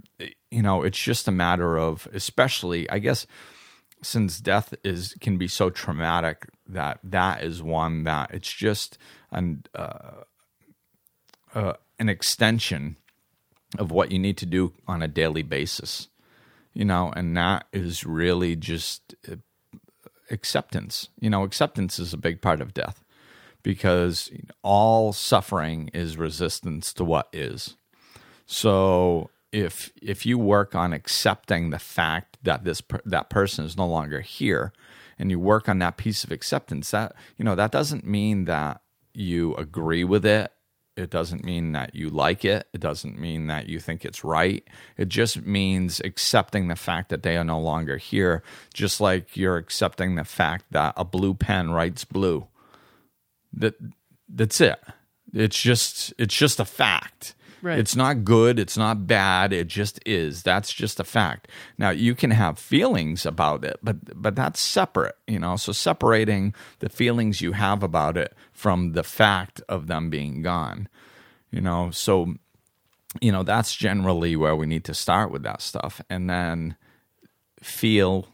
you 0.52 0.62
know 0.62 0.84
it's 0.84 0.99
just 0.99 1.26
a 1.26 1.32
matter 1.32 1.76
of, 1.76 2.06
especially 2.14 2.88
I 2.90 3.00
guess, 3.00 3.26
since 4.04 4.40
death 4.40 4.75
is 4.84 5.14
can 5.20 5.37
be 5.37 5.49
so 5.49 5.70
traumatic 5.70 6.49
that 6.66 6.99
that 7.02 7.42
is 7.42 7.62
one 7.62 8.04
that 8.04 8.32
it's 8.32 8.52
just 8.52 8.99
an 9.30 9.64
uh, 9.75 10.23
uh, 11.54 11.75
an 11.99 12.08
extension 12.08 12.96
of 13.78 13.90
what 13.90 14.12
you 14.12 14.18
need 14.18 14.37
to 14.38 14.46
do 14.46 14.73
on 14.87 15.02
a 15.02 15.08
daily 15.08 15.42
basis, 15.42 16.08
you 16.73 16.84
know, 16.84 17.12
and 17.16 17.37
that 17.37 17.66
is 17.73 18.04
really 18.04 18.56
just 18.56 19.14
uh, 19.30 19.37
acceptance. 20.30 21.08
You 21.20 21.30
know, 21.30 21.42
acceptance 21.42 21.99
is 21.99 22.12
a 22.12 22.18
big 22.18 22.40
part 22.40 22.61
of 22.61 22.75
death 22.75 23.02
because 23.62 24.30
all 24.62 25.12
suffering 25.12 25.90
is 25.92 26.16
resistance 26.16 26.92
to 26.92 27.04
what 27.04 27.28
is. 27.32 27.76
So 28.46 29.30
if 29.52 29.90
if 30.02 30.26
you 30.26 30.38
work 30.38 30.75
on 30.75 30.92
accepting 30.92 31.70
the 31.70 31.78
fact 31.78 32.34
that 32.45 32.65
this 32.65 32.83
that 33.05 33.31
person 33.31 33.65
is 33.65 33.77
no 33.77 33.87
longer 33.87 34.21
here, 34.21 34.73
and 35.19 35.31
you 35.31 35.41
work 35.41 35.69
on 35.69 35.79
that 35.81 35.97
piece 35.97 36.25
of 36.25 36.33
acceptance, 36.33 36.91
that 36.93 37.15
you 37.37 37.45
know 37.45 37.55
that 37.55 37.73
doesn't 37.73 38.07
mean 38.07 38.45
that 38.45 38.81
you 39.13 39.55
agree 39.57 40.05
with 40.05 40.25
it. 40.25 40.53
It 40.97 41.11
doesn't 41.11 41.45
mean 41.45 41.73
that 41.73 41.97
you 41.97 42.09
like 42.09 42.45
it. 42.45 42.69
It 42.73 42.81
doesn't 42.81 43.19
mean 43.19 43.49
that 43.49 43.69
you 43.69 43.81
think 43.81 44.05
it's 44.05 44.23
right. 44.23 44.63
It 44.97 45.09
just 45.09 45.43
means 45.43 46.01
accepting 46.05 46.69
the 46.69 46.77
fact 46.77 47.09
that 47.09 47.25
they 47.25 47.37
are 47.37 47.43
no 47.43 47.59
longer 47.59 47.97
here, 47.97 48.45
just 48.73 49.01
like 49.01 49.37
you're 49.37 49.57
accepting 49.57 50.15
the 50.15 50.25
fact 50.25 50.67
that 50.71 50.95
a 50.97 51.05
blue 51.05 51.35
pen 51.35 51.73
writes 51.73 52.05
blue. 52.05 52.47
That 53.53 53.75
that's 54.29 54.61
it. 54.61 54.81
It's 55.33 55.61
just 55.61 56.15
it's 56.17 56.37
just 56.37 56.61
a 56.61 56.65
fact. 56.65 57.35
Right. 57.64 57.78
It's 57.78 57.97
not 57.97 58.25
good, 58.25 58.59
it's 58.59 58.76
not 58.76 59.06
bad, 59.06 59.50
it 59.54 59.68
just 59.68 59.99
is. 60.04 60.42
That's 60.42 60.71
just 60.71 61.00
a 61.00 61.04
fact. 61.04 61.49
Now 61.78 61.88
you 61.88 62.14
can 62.14 62.30
have 62.30 62.59
feelings 62.59 63.25
about 63.25 63.64
it, 63.64 63.78
but 63.83 64.21
but 64.21 64.37
that's 64.37 64.61
separate, 64.61 65.16
you 65.26 65.38
know. 65.38 65.56
So 65.56 65.73
separating 65.73 66.54
the 66.80 66.90
feelings 66.90 67.40
you 67.40 67.52
have 67.52 67.83
about 67.83 68.18
it 68.18 68.35
from 68.52 68.92
the 68.92 69.02
fact 69.02 69.62
of 69.66 69.87
them 69.87 70.11
being 70.11 70.42
gone. 70.42 70.90
You 71.50 71.62
know, 71.62 71.90
so 71.90 72.35
you 73.23 73.33
know, 73.33 73.42
that's 73.42 73.75
generally 73.75 74.37
where 74.37 74.54
we 74.54 74.66
need 74.66 74.85
to 74.85 74.92
start 74.92 75.30
with 75.30 75.42
that 75.44 75.62
stuff 75.62 76.02
and 76.11 76.28
then 76.28 76.76
feel 77.62 78.28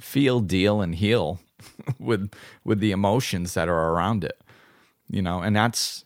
feel, 0.00 0.40
deal 0.40 0.80
and 0.80 0.96
heal 0.96 1.38
with 2.00 2.32
with 2.64 2.80
the 2.80 2.90
emotions 2.90 3.54
that 3.54 3.68
are 3.68 3.92
around 3.92 4.24
it. 4.24 4.40
You 5.08 5.22
know, 5.22 5.42
and 5.42 5.54
that's 5.54 6.04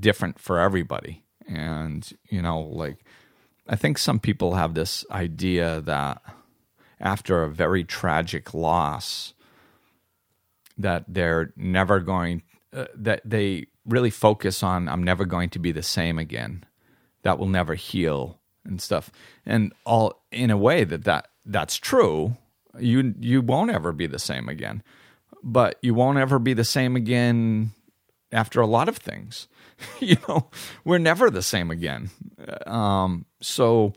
different 0.00 0.38
for 0.38 0.58
everybody. 0.58 1.22
And, 1.46 2.08
you 2.28 2.42
know, 2.42 2.60
like 2.60 3.04
I 3.68 3.76
think 3.76 3.98
some 3.98 4.18
people 4.18 4.54
have 4.54 4.74
this 4.74 5.04
idea 5.10 5.80
that 5.82 6.22
after 7.00 7.42
a 7.42 7.50
very 7.50 7.84
tragic 7.84 8.52
loss 8.52 9.34
that 10.76 11.04
they're 11.08 11.52
never 11.56 12.00
going 12.00 12.42
uh, 12.72 12.86
that 12.94 13.20
they 13.24 13.66
really 13.86 14.10
focus 14.10 14.62
on 14.62 14.88
I'm 14.88 15.02
never 15.02 15.24
going 15.24 15.50
to 15.50 15.58
be 15.58 15.72
the 15.72 15.82
same 15.82 16.18
again. 16.18 16.64
That 17.22 17.38
will 17.38 17.48
never 17.48 17.74
heal 17.74 18.38
and 18.64 18.80
stuff. 18.80 19.10
And 19.44 19.72
all 19.84 20.22
in 20.30 20.50
a 20.50 20.56
way 20.56 20.84
that, 20.84 21.04
that 21.04 21.28
that's 21.44 21.76
true. 21.76 22.36
You 22.78 23.14
you 23.18 23.42
won't 23.42 23.70
ever 23.70 23.92
be 23.92 24.06
the 24.06 24.18
same 24.18 24.48
again. 24.48 24.82
But 25.42 25.78
you 25.80 25.94
won't 25.94 26.18
ever 26.18 26.38
be 26.38 26.52
the 26.54 26.64
same 26.64 26.96
again 26.96 27.72
after 28.32 28.60
a 28.60 28.66
lot 28.66 28.88
of 28.88 28.96
things. 28.96 29.48
you 30.00 30.16
know, 30.28 30.50
we're 30.84 30.98
never 30.98 31.30
the 31.30 31.42
same 31.42 31.70
again. 31.70 32.10
Um, 32.66 33.26
so 33.40 33.94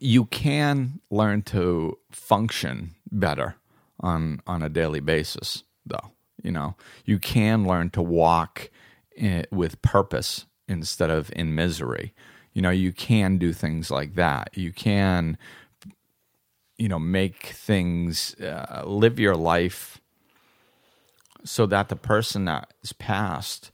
you 0.00 0.26
can 0.26 1.00
learn 1.10 1.42
to 1.42 1.98
function 2.10 2.94
better 3.10 3.56
on 4.00 4.40
on 4.46 4.62
a 4.62 4.68
daily 4.68 5.00
basis, 5.00 5.64
though. 5.84 6.12
You 6.42 6.52
know, 6.52 6.76
you 7.04 7.18
can 7.18 7.66
learn 7.66 7.90
to 7.90 8.02
walk 8.02 8.70
in, 9.16 9.44
with 9.50 9.82
purpose 9.82 10.46
instead 10.68 11.10
of 11.10 11.32
in 11.34 11.54
misery. 11.54 12.14
You 12.52 12.62
know, 12.62 12.70
you 12.70 12.92
can 12.92 13.38
do 13.38 13.52
things 13.52 13.90
like 13.90 14.14
that. 14.14 14.50
You 14.54 14.72
can, 14.72 15.38
you 16.76 16.88
know, 16.88 16.98
make 16.98 17.46
things, 17.46 18.34
uh, 18.36 18.82
live 18.86 19.18
your 19.18 19.36
life 19.36 20.00
so 21.44 21.66
that 21.66 21.88
the 21.88 21.96
person 21.96 22.44
that 22.46 22.72
is 22.82 22.92
passed 22.92 23.70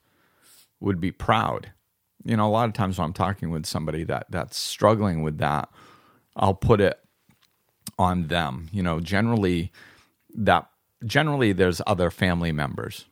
would 0.80 1.00
be 1.00 1.10
proud. 1.10 1.72
You 2.24 2.36
know, 2.36 2.48
a 2.48 2.50
lot 2.50 2.68
of 2.68 2.74
times 2.74 2.98
when 2.98 3.06
I'm 3.06 3.12
talking 3.12 3.50
with 3.50 3.66
somebody 3.66 4.04
that 4.04 4.26
that's 4.30 4.56
struggling 4.56 5.22
with 5.22 5.38
that, 5.38 5.68
I'll 6.36 6.54
put 6.54 6.80
it 6.80 6.98
on 7.98 8.28
them. 8.28 8.68
You 8.72 8.82
know, 8.82 9.00
generally 9.00 9.72
that 10.34 10.68
generally 11.04 11.52
there's 11.52 11.80
other 11.86 12.10
family 12.10 12.52
members. 12.52 13.06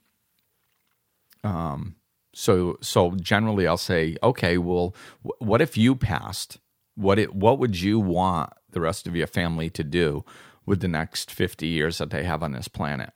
Um 1.45 1.97
so 2.35 2.79
so 2.81 3.13
generally 3.13 3.67
I'll 3.67 3.77
say, 3.77 4.17
okay, 4.23 4.59
well 4.59 4.95
wh- 5.23 5.41
what 5.41 5.61
if 5.61 5.77
you 5.77 5.95
passed? 5.95 6.59
What 6.95 7.19
it 7.19 7.35
what 7.35 7.59
would 7.59 7.81
you 7.81 7.99
want 8.01 8.51
the 8.71 8.81
rest 8.81 9.07
of 9.07 9.15
your 9.15 9.27
family 9.27 9.69
to 9.71 9.85
do 9.85 10.25
with 10.65 10.81
the 10.81 10.89
next 10.89 11.31
50 11.31 11.67
years 11.67 11.99
that 11.99 12.11
they 12.11 12.25
have 12.25 12.43
on 12.43 12.53
this 12.53 12.69
planet? 12.69 13.13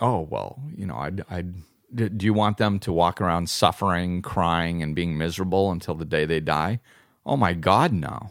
Oh 0.00 0.20
well 0.30 0.60
you 0.74 0.86
know 0.86 0.96
i'd 0.96 1.24
i'd 1.30 1.54
do 1.94 2.24
you 2.24 2.32
want 2.32 2.58
them 2.58 2.78
to 2.78 2.92
walk 2.92 3.20
around 3.20 3.48
suffering 3.50 4.22
crying 4.22 4.82
and 4.82 4.94
being 4.94 5.18
miserable 5.18 5.70
until 5.70 5.94
the 5.94 6.04
day 6.04 6.24
they 6.24 6.40
die? 6.40 6.80
Oh 7.26 7.36
my 7.36 7.52
god 7.52 7.92
no. 7.92 8.30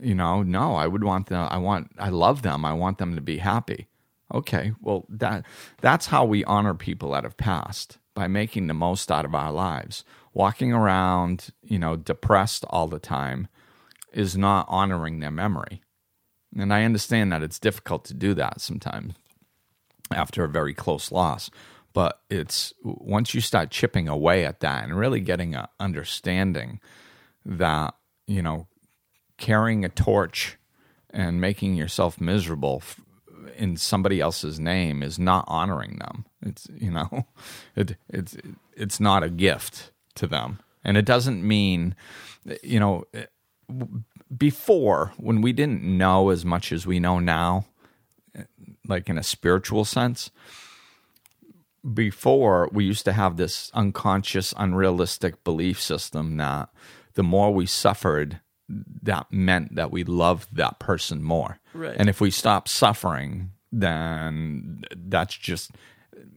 You 0.00 0.14
know 0.14 0.42
no 0.42 0.74
i 0.74 0.86
would 0.86 1.04
want 1.04 1.26
them 1.26 1.46
i 1.50 1.58
want 1.58 1.90
i 1.98 2.08
love 2.08 2.42
them. 2.42 2.64
I 2.64 2.72
want 2.72 2.98
them 2.98 3.14
to 3.14 3.20
be 3.20 3.38
happy. 3.38 3.88
Okay 4.32 4.72
well 4.80 5.06
that 5.08 5.44
that's 5.80 6.06
how 6.06 6.24
we 6.24 6.44
honor 6.44 6.74
people 6.74 7.10
that 7.12 7.24
have 7.24 7.36
passed 7.36 7.98
by 8.14 8.28
making 8.28 8.66
the 8.66 8.74
most 8.74 9.10
out 9.10 9.24
of 9.24 9.34
our 9.34 9.52
lives. 9.52 10.04
Walking 10.32 10.72
around 10.72 11.48
you 11.62 11.78
know 11.78 11.96
depressed 11.96 12.64
all 12.70 12.88
the 12.88 12.98
time 12.98 13.48
is 14.12 14.36
not 14.36 14.66
honoring 14.68 15.20
their 15.20 15.30
memory. 15.30 15.82
And 16.56 16.72
i 16.72 16.84
understand 16.84 17.32
that 17.32 17.42
it's 17.42 17.58
difficult 17.58 18.04
to 18.06 18.14
do 18.14 18.32
that 18.34 18.60
sometimes 18.60 19.14
after 20.12 20.44
a 20.44 20.48
very 20.48 20.74
close 20.74 21.12
loss. 21.12 21.50
But 21.92 22.20
it's 22.28 22.74
once 22.82 23.34
you 23.34 23.40
start 23.40 23.70
chipping 23.70 24.08
away 24.08 24.44
at 24.44 24.60
that 24.60 24.84
and 24.84 24.98
really 24.98 25.20
getting 25.20 25.54
an 25.54 25.66
understanding 25.78 26.80
that, 27.44 27.94
you 28.26 28.42
know, 28.42 28.66
carrying 29.38 29.84
a 29.84 29.88
torch 29.88 30.56
and 31.10 31.40
making 31.40 31.74
yourself 31.74 32.20
miserable 32.20 32.82
in 33.56 33.76
somebody 33.76 34.20
else's 34.20 34.58
name 34.58 35.02
is 35.02 35.18
not 35.18 35.44
honoring 35.46 35.98
them. 35.98 36.26
It's, 36.42 36.66
you 36.74 36.90
know, 36.90 37.26
it, 37.76 37.96
it's, 38.08 38.36
it's 38.76 38.98
not 39.00 39.22
a 39.22 39.30
gift 39.30 39.92
to 40.16 40.26
them. 40.26 40.60
And 40.82 40.96
it 40.96 41.04
doesn't 41.04 41.46
mean, 41.46 41.94
you 42.62 42.80
know, 42.80 43.04
eh, 43.14 43.26
before 44.36 45.12
when 45.16 45.40
we 45.40 45.52
didn't 45.52 45.82
know 45.82 46.30
as 46.30 46.44
much 46.44 46.72
as 46.72 46.86
we 46.86 47.00
know 47.00 47.18
now, 47.18 47.66
eh, 48.36 48.42
like 48.86 49.08
in 49.08 49.18
a 49.18 49.22
spiritual 49.22 49.84
sense. 49.84 50.30
Before, 51.92 52.70
we 52.72 52.84
used 52.84 53.04
to 53.04 53.12
have 53.12 53.36
this 53.36 53.70
unconscious, 53.74 54.54
unrealistic 54.56 55.44
belief 55.44 55.80
system 55.80 56.38
that 56.38 56.70
the 57.14 57.22
more 57.22 57.52
we 57.52 57.66
suffered, 57.66 58.40
that 59.02 59.26
meant 59.30 59.74
that 59.74 59.90
we 59.90 60.02
loved 60.02 60.48
that 60.56 60.78
person 60.78 61.22
more. 61.22 61.58
Right. 61.74 61.94
And 61.98 62.08
if 62.08 62.20
we 62.20 62.30
stop 62.30 62.68
suffering, 62.68 63.50
then 63.70 64.84
that's 64.96 65.36
just 65.36 65.72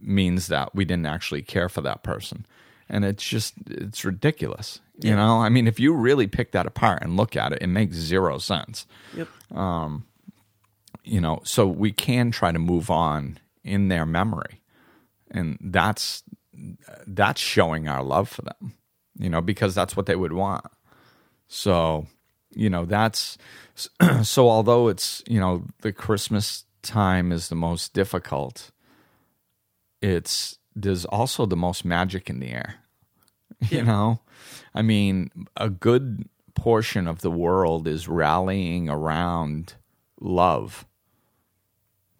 means 0.01 0.47
that 0.47 0.75
we 0.75 0.83
didn't 0.83 1.05
actually 1.05 1.43
care 1.43 1.69
for 1.69 1.81
that 1.81 2.03
person. 2.03 2.45
And 2.89 3.05
it's 3.05 3.23
just, 3.23 3.53
it's 3.67 4.03
ridiculous. 4.03 4.81
You 4.99 5.15
know, 5.15 5.41
I 5.41 5.49
mean, 5.49 5.67
if 5.67 5.79
you 5.79 5.93
really 5.93 6.27
pick 6.27 6.51
that 6.53 6.65
apart 6.65 7.03
and 7.03 7.15
look 7.15 7.35
at 7.35 7.51
it, 7.51 7.59
it 7.61 7.67
makes 7.67 7.95
zero 7.95 8.39
sense 8.39 8.87
Yep. 9.15 9.27
Um, 9.55 10.05
you 11.07 11.21
know 11.21 11.39
so 11.43 11.65
we 11.67 11.91
can 11.91 12.31
try 12.31 12.51
to 12.51 12.59
move 12.59 12.89
on 12.89 13.39
in 13.63 13.87
their 13.87 14.05
memory. 14.05 14.61
And 15.31 15.57
that's 15.61 16.23
that's 17.05 17.41
showing 17.41 17.87
our 17.87 18.03
love 18.03 18.29
for 18.29 18.41
them 18.43 18.73
you 19.19 19.29
know 19.29 19.41
because 19.41 19.75
that's 19.75 19.95
what 19.95 20.05
they 20.05 20.15
would 20.15 20.33
want. 20.33 20.65
So 21.47 22.07
you 22.51 22.69
know 22.69 22.85
that's 22.85 23.37
so 24.23 24.49
although 24.49 24.87
it's 24.87 25.21
you 25.27 25.39
know 25.39 25.65
the 25.81 25.91
christmas 25.91 26.63
time 26.81 27.31
is 27.31 27.49
the 27.49 27.55
most 27.55 27.93
difficult 27.93 28.71
it's 30.01 30.57
there's 30.75 31.05
also 31.05 31.45
the 31.45 31.55
most 31.57 31.83
magic 31.83 32.29
in 32.29 32.39
the 32.39 32.49
air 32.51 32.75
You 33.69 33.79
Yeah. 33.79 33.83
know, 33.83 34.19
I 34.73 34.81
mean, 34.81 35.29
a 35.55 35.69
good 35.69 36.27
portion 36.55 37.07
of 37.07 37.21
the 37.21 37.31
world 37.31 37.87
is 37.87 38.07
rallying 38.07 38.89
around 38.89 39.75
love 40.19 40.85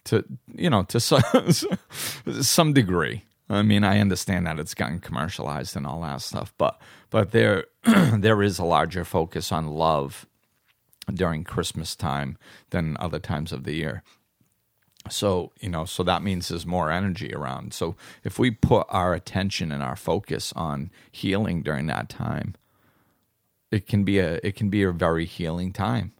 to 0.07 0.25
you 0.53 0.69
know 0.69 0.83
to 0.83 0.99
some, 0.99 1.23
some 2.41 2.73
degree. 2.73 3.23
I 3.49 3.61
mean, 3.61 3.85
I 3.85 3.99
understand 3.99 4.45
that 4.45 4.59
it's 4.59 4.73
gotten 4.73 4.99
commercialized 4.99 5.77
and 5.77 5.87
all 5.87 6.01
that 6.01 6.21
stuff, 6.21 6.53
but 6.57 6.81
but 7.09 7.31
there 7.31 7.65
there 7.83 8.41
is 8.43 8.59
a 8.59 8.65
larger 8.65 9.05
focus 9.05 9.51
on 9.51 9.67
love 9.67 10.25
during 11.13 11.43
Christmas 11.43 11.95
time 11.95 12.37
than 12.71 12.97
other 12.99 13.19
times 13.19 13.51
of 13.51 13.63
the 13.63 13.73
year. 13.73 14.03
So, 15.09 15.53
you 15.61 15.69
know, 15.69 15.85
so 15.85 16.03
that 16.03 16.21
means 16.21 16.49
there's 16.49 16.65
more 16.65 16.91
energy 16.91 17.33
around. 17.33 17.73
So, 17.73 17.95
if 18.25 18.37
we 18.37 18.51
put 18.51 18.85
our 18.89 19.13
attention 19.13 19.71
and 19.71 19.81
our 19.81 19.95
focus 19.95 20.51
on 20.53 20.91
healing 21.11 21.63
during 21.63 21.87
that 21.87 22.09
time, 22.09 22.55
it 23.71 23.87
can 23.87 24.03
be 24.03 24.19
a 24.19 24.39
it 24.43 24.55
can 24.55 24.69
be 24.69 24.83
a 24.83 24.91
very 24.91 25.25
healing 25.25 25.71
time. 25.71 26.11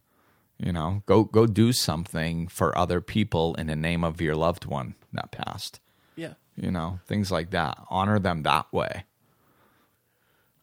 You 0.59 0.73
know, 0.73 1.03
go 1.05 1.23
go 1.23 1.45
do 1.45 1.71
something 1.71 2.47
for 2.47 2.75
other 2.77 2.99
people 2.99 3.53
in 3.55 3.67
the 3.67 3.75
name 3.75 4.03
of 4.03 4.19
your 4.19 4.35
loved 4.35 4.65
one 4.65 4.95
that 5.13 5.31
passed. 5.31 5.79
Yeah. 6.15 6.33
You 6.55 6.71
know, 6.71 6.99
things 7.05 7.31
like 7.31 7.51
that. 7.51 7.77
Honor 7.91 8.17
them 8.17 8.41
that 8.43 8.71
way. 8.73 9.03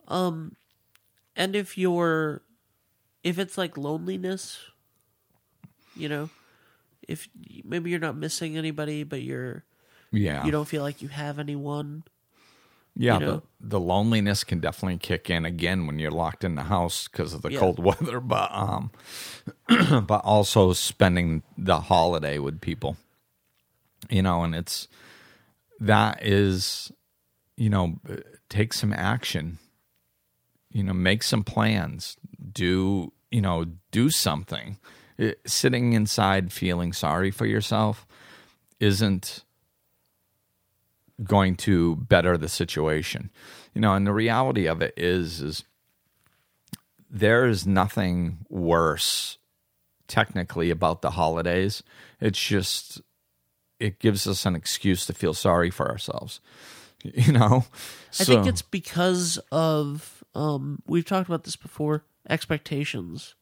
Um 0.08 0.56
and 1.36 1.56
if 1.56 1.76
you're, 1.78 2.42
if 3.24 3.38
it's 3.38 3.58
like 3.58 3.76
loneliness, 3.76 4.58
you 5.96 6.08
know, 6.08 6.30
if 7.08 7.28
maybe 7.64 7.90
you're 7.90 7.98
not 7.98 8.16
missing 8.16 8.56
anybody, 8.56 9.02
but 9.02 9.20
you're, 9.22 9.64
Yeah. 10.12 10.44
you 10.44 10.52
don't 10.52 10.68
feel 10.68 10.82
like 10.82 11.02
you 11.02 11.08
have 11.08 11.38
anyone. 11.40 12.04
Yeah, 12.96 13.18
you 13.18 13.26
know? 13.26 13.42
the, 13.60 13.78
the 13.78 13.80
loneliness 13.80 14.44
can 14.44 14.60
definitely 14.60 14.98
kick 14.98 15.28
in 15.28 15.44
again 15.44 15.86
when 15.86 15.98
you're 15.98 16.10
locked 16.10 16.44
in 16.44 16.54
the 16.54 16.64
house 16.64 17.08
because 17.08 17.34
of 17.34 17.42
the 17.42 17.50
Yeah. 17.50 17.58
cold 17.58 17.78
weather, 17.84 18.20
but 18.20 18.50
um, 18.52 18.90
but 20.06 20.20
also 20.24 20.72
spending 20.72 21.42
the 21.58 21.80
holiday 21.80 22.38
with 22.38 22.60
people, 22.60 22.96
you 24.08 24.22
know, 24.22 24.44
and 24.44 24.54
it's 24.54 24.88
that 25.80 26.24
is, 26.24 26.92
you 27.56 27.68
know, 27.68 27.98
take 28.48 28.72
some 28.72 28.92
action, 28.92 29.58
you 30.70 30.82
know, 30.82 30.92
make 30.92 31.22
some 31.22 31.42
plans, 31.42 32.16
do 32.52 33.12
you 33.30 33.40
know, 33.40 33.66
do 33.90 34.10
something. 34.10 34.78
It, 35.18 35.40
sitting 35.44 35.92
inside 35.92 36.52
feeling 36.52 36.92
sorry 36.92 37.32
for 37.32 37.46
yourself 37.46 38.06
isn't 38.78 39.43
going 41.22 41.56
to 41.56 41.96
better 41.96 42.36
the 42.36 42.48
situation. 42.48 43.30
You 43.74 43.80
know, 43.80 43.94
and 43.94 44.06
the 44.06 44.12
reality 44.12 44.66
of 44.66 44.82
it 44.82 44.94
is 44.96 45.40
is 45.40 45.64
there 47.10 47.46
is 47.46 47.66
nothing 47.66 48.38
worse 48.48 49.38
technically 50.08 50.70
about 50.70 51.02
the 51.02 51.12
holidays. 51.12 51.82
It's 52.20 52.40
just 52.40 53.00
it 53.78 53.98
gives 53.98 54.26
us 54.26 54.46
an 54.46 54.54
excuse 54.54 55.06
to 55.06 55.12
feel 55.12 55.34
sorry 55.34 55.70
for 55.70 55.88
ourselves. 55.88 56.40
You 57.12 57.32
know? 57.32 57.66
I 58.18 58.24
think 58.24 58.46
it's 58.46 58.62
because 58.62 59.38
of, 59.52 60.24
um, 60.34 60.80
we've 60.86 61.04
talked 61.04 61.28
about 61.28 61.44
this 61.44 61.54
before, 61.54 62.02
expectations. 62.30 63.34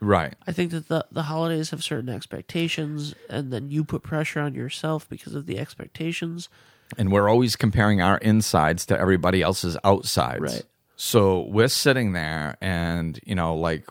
right. 0.00 0.32
I 0.46 0.52
think 0.52 0.70
that 0.70 0.88
the 0.88 1.04
the 1.12 1.24
holidays 1.24 1.68
have 1.68 1.84
certain 1.84 2.08
expectations, 2.08 3.14
and 3.28 3.52
then 3.52 3.68
you 3.68 3.84
put 3.84 4.02
pressure 4.02 4.40
on 4.40 4.54
yourself 4.54 5.06
because 5.06 5.34
of 5.34 5.44
the 5.44 5.58
expectations. 5.58 6.48
And 6.98 7.10
we're 7.12 7.28
always 7.28 7.56
comparing 7.56 8.00
our 8.00 8.18
insides 8.18 8.86
to 8.86 8.98
everybody 8.98 9.42
else's 9.42 9.76
outsides. 9.84 10.40
Right. 10.40 10.64
So 10.96 11.46
we're 11.48 11.68
sitting 11.68 12.12
there, 12.12 12.56
and 12.60 13.18
you 13.24 13.34
know, 13.34 13.56
like 13.56 13.86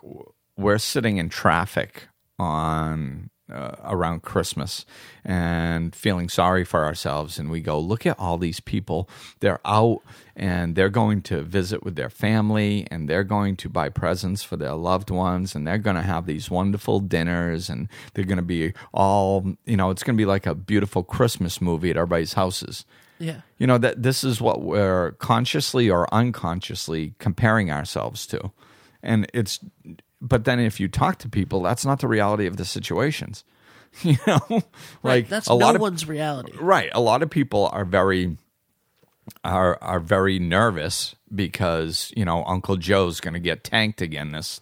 we're 0.57 0.77
sitting 0.77 1.17
in 1.17 1.29
traffic 1.29 2.07
on 2.37 3.29
uh, 3.51 3.75
around 3.83 4.21
Christmas 4.23 4.85
and 5.23 5.95
feeling 5.95 6.29
sorry 6.29 6.63
for 6.63 6.85
ourselves, 6.85 7.39
and 7.39 7.49
we 7.49 7.61
go, 7.61 7.79
look 7.79 8.05
at 8.05 8.17
all 8.19 8.37
these 8.37 8.59
people. 8.59 9.09
They're 9.39 9.59
out 9.65 10.01
and 10.35 10.75
they're 10.75 10.89
going 10.89 11.21
to 11.23 11.41
visit 11.41 11.83
with 11.83 11.95
their 11.95 12.09
family, 12.09 12.87
and 12.89 13.09
they're 13.09 13.25
going 13.25 13.57
to 13.57 13.67
buy 13.69 13.89
presents 13.89 14.41
for 14.41 14.55
their 14.55 14.73
loved 14.73 15.09
ones, 15.09 15.53
and 15.53 15.67
they're 15.67 15.77
going 15.77 15.97
to 15.97 16.01
have 16.01 16.25
these 16.25 16.49
wonderful 16.49 17.01
dinners, 17.01 17.69
and 17.69 17.89
they're 18.13 18.23
going 18.25 18.37
to 18.37 18.41
be 18.41 18.73
all, 18.93 19.55
you 19.65 19.75
know, 19.75 19.89
it's 19.89 20.03
going 20.03 20.15
to 20.15 20.21
be 20.21 20.25
like 20.25 20.45
a 20.45 20.55
beautiful 20.55 21.03
Christmas 21.03 21.59
movie 21.59 21.89
at 21.89 21.97
everybody's 21.97 22.33
houses 22.33 22.85
Yeah. 23.19 23.41
you 23.57 23.67
know 23.67 23.77
that 23.77 24.01
this 24.01 24.23
is 24.23 24.39
what 24.39 24.61
we're 24.61 25.11
consciously 25.19 25.89
or 25.89 26.07
unconsciously 26.13 27.15
comparing 27.19 27.69
ourselves 27.69 28.25
to 28.27 28.51
and 29.03 29.29
it's 29.33 29.59
but 30.21 30.45
then 30.45 30.59
if 30.59 30.79
you 30.79 30.87
talk 30.87 31.17
to 31.19 31.29
people 31.29 31.61
that's 31.61 31.85
not 31.85 31.99
the 31.99 32.07
reality 32.07 32.45
of 32.45 32.57
the 32.57 32.65
situations 32.65 33.43
you 34.03 34.17
know 34.27 34.39
Right. 34.49 34.63
like 35.03 35.27
That's 35.29 35.47
a 35.47 35.51
no 35.51 35.57
lot 35.57 35.75
of 35.75 35.81
one's 35.81 36.07
reality. 36.07 36.53
right 36.59 36.89
a 36.93 37.01
lot 37.01 37.23
of 37.23 37.29
people 37.29 37.69
are 37.73 37.85
very 37.85 38.37
are 39.43 39.77
are 39.81 39.99
very 39.99 40.39
nervous 40.39 41.15
because 41.33 42.11
you 42.15 42.25
know 42.25 42.43
uncle 42.45 42.77
joe's 42.77 43.19
going 43.19 43.33
to 43.35 43.39
get 43.39 43.63
tanked 43.63 44.01
again 44.01 44.31
this 44.31 44.61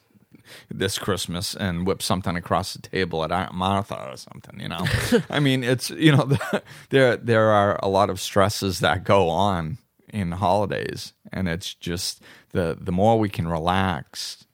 this 0.74 0.98
Christmas 0.98 1.56
and 1.56 1.86
whip 1.86 2.02
something 2.02 2.38
across 2.38 2.74
the 2.74 2.82
table 2.82 3.22
at 3.22 3.34
Aunt 3.34 3.54
Martha 3.54 4.12
or 4.12 4.15
something, 4.15 4.62
you 4.62 4.70
know. 4.70 4.86
I 5.30 5.41
mean, 5.41 5.62
it's 5.62 5.89
you 5.89 6.13
know, 6.15 6.38
there 6.89 7.17
there 7.17 7.50
are 7.50 7.78
a 7.84 7.89
lot 7.89 8.10
of 8.10 8.22
stresses 8.22 8.80
that 8.80 9.04
go 9.04 9.28
on 9.28 9.78
in 10.08 10.32
holidays, 10.32 11.12
and 11.34 11.50
it's 11.50 11.74
just 11.74 12.22
the 12.54 12.78
the 12.80 12.93
more 12.93 13.20
we 13.20 13.28
can 13.28 13.50
relax 13.50 14.46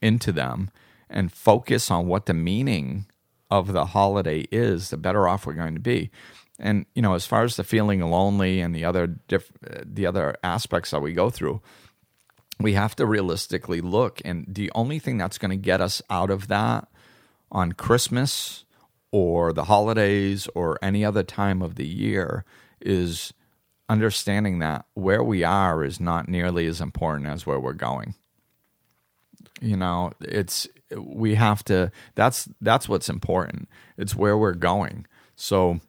into 0.00 0.32
them 0.32 0.70
and 1.08 1.32
focus 1.32 1.90
on 1.90 2.06
what 2.06 2.26
the 2.26 2.34
meaning 2.34 3.06
of 3.50 3.72
the 3.72 3.86
holiday 3.86 4.46
is, 4.52 4.90
the 4.90 4.96
better 4.96 5.26
off 5.26 5.46
we're 5.46 5.54
going 5.54 5.74
to 5.74 5.80
be. 5.80 6.10
And 6.58 6.86
you 6.94 7.02
know, 7.02 7.14
as 7.14 7.26
far 7.26 7.42
as 7.42 7.56
the 7.56 7.64
feeling 7.64 8.00
lonely 8.00 8.60
and 8.60 8.74
the 8.74 8.84
other 8.84 9.06
diff- 9.06 9.52
the 9.60 10.06
other 10.06 10.36
aspects 10.44 10.90
that 10.90 11.00
we 11.00 11.12
go 11.12 11.30
through, 11.30 11.62
we 12.60 12.74
have 12.74 12.94
to 12.96 13.06
realistically 13.06 13.80
look 13.80 14.20
and 14.24 14.44
the 14.46 14.70
only 14.74 14.98
thing 14.98 15.16
that's 15.16 15.38
going 15.38 15.50
to 15.50 15.56
get 15.56 15.80
us 15.80 16.02
out 16.10 16.30
of 16.30 16.48
that 16.48 16.86
on 17.50 17.72
christmas 17.72 18.64
or 19.10 19.52
the 19.52 19.64
holidays 19.64 20.46
or 20.54 20.78
any 20.82 21.04
other 21.04 21.22
time 21.22 21.62
of 21.62 21.74
the 21.74 21.86
year 21.86 22.44
is 22.80 23.32
understanding 23.88 24.60
that 24.60 24.84
where 24.94 25.22
we 25.22 25.42
are 25.42 25.82
is 25.82 25.98
not 25.98 26.28
nearly 26.28 26.66
as 26.66 26.80
important 26.80 27.26
as 27.26 27.46
where 27.46 27.58
we're 27.58 27.72
going 27.72 28.14
you 29.60 29.76
know 29.76 30.12
it's 30.20 30.66
we 30.96 31.34
have 31.34 31.62
to 31.64 31.90
that's 32.14 32.48
that's 32.60 32.88
what's 32.88 33.08
important 33.08 33.68
it's 33.96 34.16
where 34.16 34.36
we're 34.36 34.54
going 34.54 35.06
so 35.36 35.80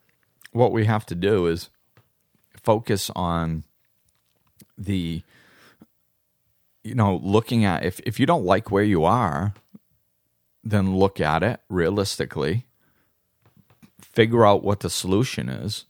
what 0.51 0.71
we 0.71 0.86
have 0.86 1.05
to 1.05 1.15
do 1.15 1.47
is 1.47 1.69
focus 2.62 3.10
on 3.15 3.63
the 4.77 5.23
you 6.84 6.95
know, 6.95 7.19
looking 7.23 7.63
at 7.65 7.86
if 7.86 7.99
if 8.01 8.19
you 8.19 8.25
don't 8.25 8.45
like 8.45 8.71
where 8.71 8.84
you 8.84 9.03
are, 9.03 9.53
then 10.63 10.95
look 10.95 11.19
at 11.19 11.43
it 11.43 11.60
realistically. 11.69 12.65
Figure 14.01 14.45
out 14.45 14.63
what 14.63 14.79
the 14.79 14.89
solution 14.89 15.47
is. 15.47 15.86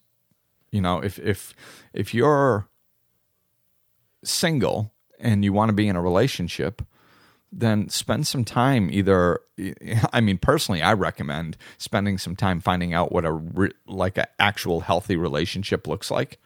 You 0.72 0.82
know, 0.82 1.00
if 1.00 1.17
if 1.20 1.54
if 1.94 2.13
you're 2.13 2.67
single 4.24 4.91
and 5.20 5.44
you 5.44 5.54
want 5.54 5.70
to 5.70 5.74
be 5.74 5.88
in 5.88 5.96
a 5.96 6.02
relationship, 6.02 6.82
then 7.52 7.90
spend 7.90 8.26
some 8.28 8.46
time 8.46 8.90
either 8.92 9.42
I 10.14 10.22
mean 10.22 10.38
personally 10.38 10.82
I 10.82 10.94
recommend 10.94 11.58
spending 11.78 12.18
some 12.18 12.36
time 12.36 12.62
finding 12.62 12.94
out 12.94 13.12
what 13.12 13.26
a 13.26 13.32
re, 13.32 13.72
like 13.86 14.18
an 14.18 14.26
actual 14.40 14.82
healthy 14.82 15.16
relationship 15.16 15.88
looks 15.88 16.10
like 16.10 16.40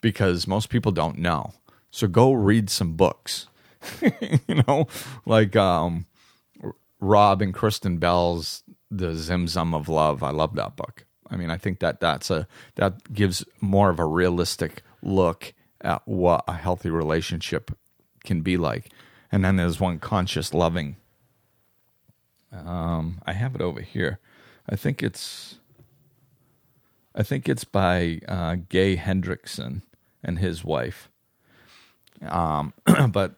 because 0.00 0.46
most 0.46 0.68
people 0.68 0.92
don't 0.92 1.18
know. 1.18 1.52
So 1.90 2.06
go 2.06 2.32
read 2.32 2.70
some 2.70 2.94
books. 2.94 3.46
you 4.48 4.62
know, 4.66 4.86
like 5.24 5.54
um, 5.56 6.06
Rob 7.00 7.42
and 7.42 7.54
Kristen 7.54 7.98
Bell's 7.98 8.64
"The 8.90 9.12
Zimzum 9.12 9.74
of 9.74 9.88
Love." 9.88 10.22
I 10.22 10.30
love 10.30 10.54
that 10.56 10.76
book. 10.76 11.04
I 11.30 11.36
mean, 11.36 11.50
I 11.50 11.56
think 11.56 11.80
that 11.80 12.00
that's 12.00 12.30
a 12.30 12.46
that 12.74 13.12
gives 13.12 13.44
more 13.60 13.90
of 13.90 13.98
a 13.98 14.04
realistic 14.04 14.82
look 15.02 15.54
at 15.80 16.02
what 16.06 16.44
a 16.48 16.54
healthy 16.54 16.90
relationship 16.90 17.70
can 18.24 18.40
be 18.40 18.56
like. 18.56 18.90
And 19.30 19.44
then 19.44 19.56
there's 19.56 19.78
one 19.80 19.98
conscious 19.98 20.54
loving. 20.54 20.96
Um, 22.52 23.20
I 23.26 23.32
have 23.32 23.54
it 23.54 23.60
over 23.60 23.80
here. 23.80 24.18
I 24.68 24.76
think 24.76 25.02
it's. 25.02 25.56
I 27.14 27.22
think 27.22 27.48
it's 27.48 27.64
by 27.64 28.20
uh, 28.28 28.56
Gay 28.68 28.96
Hendrickson 28.96 29.82
and 30.22 30.38
his 30.38 30.64
wife. 30.64 31.08
Um, 32.22 32.72
but 33.10 33.34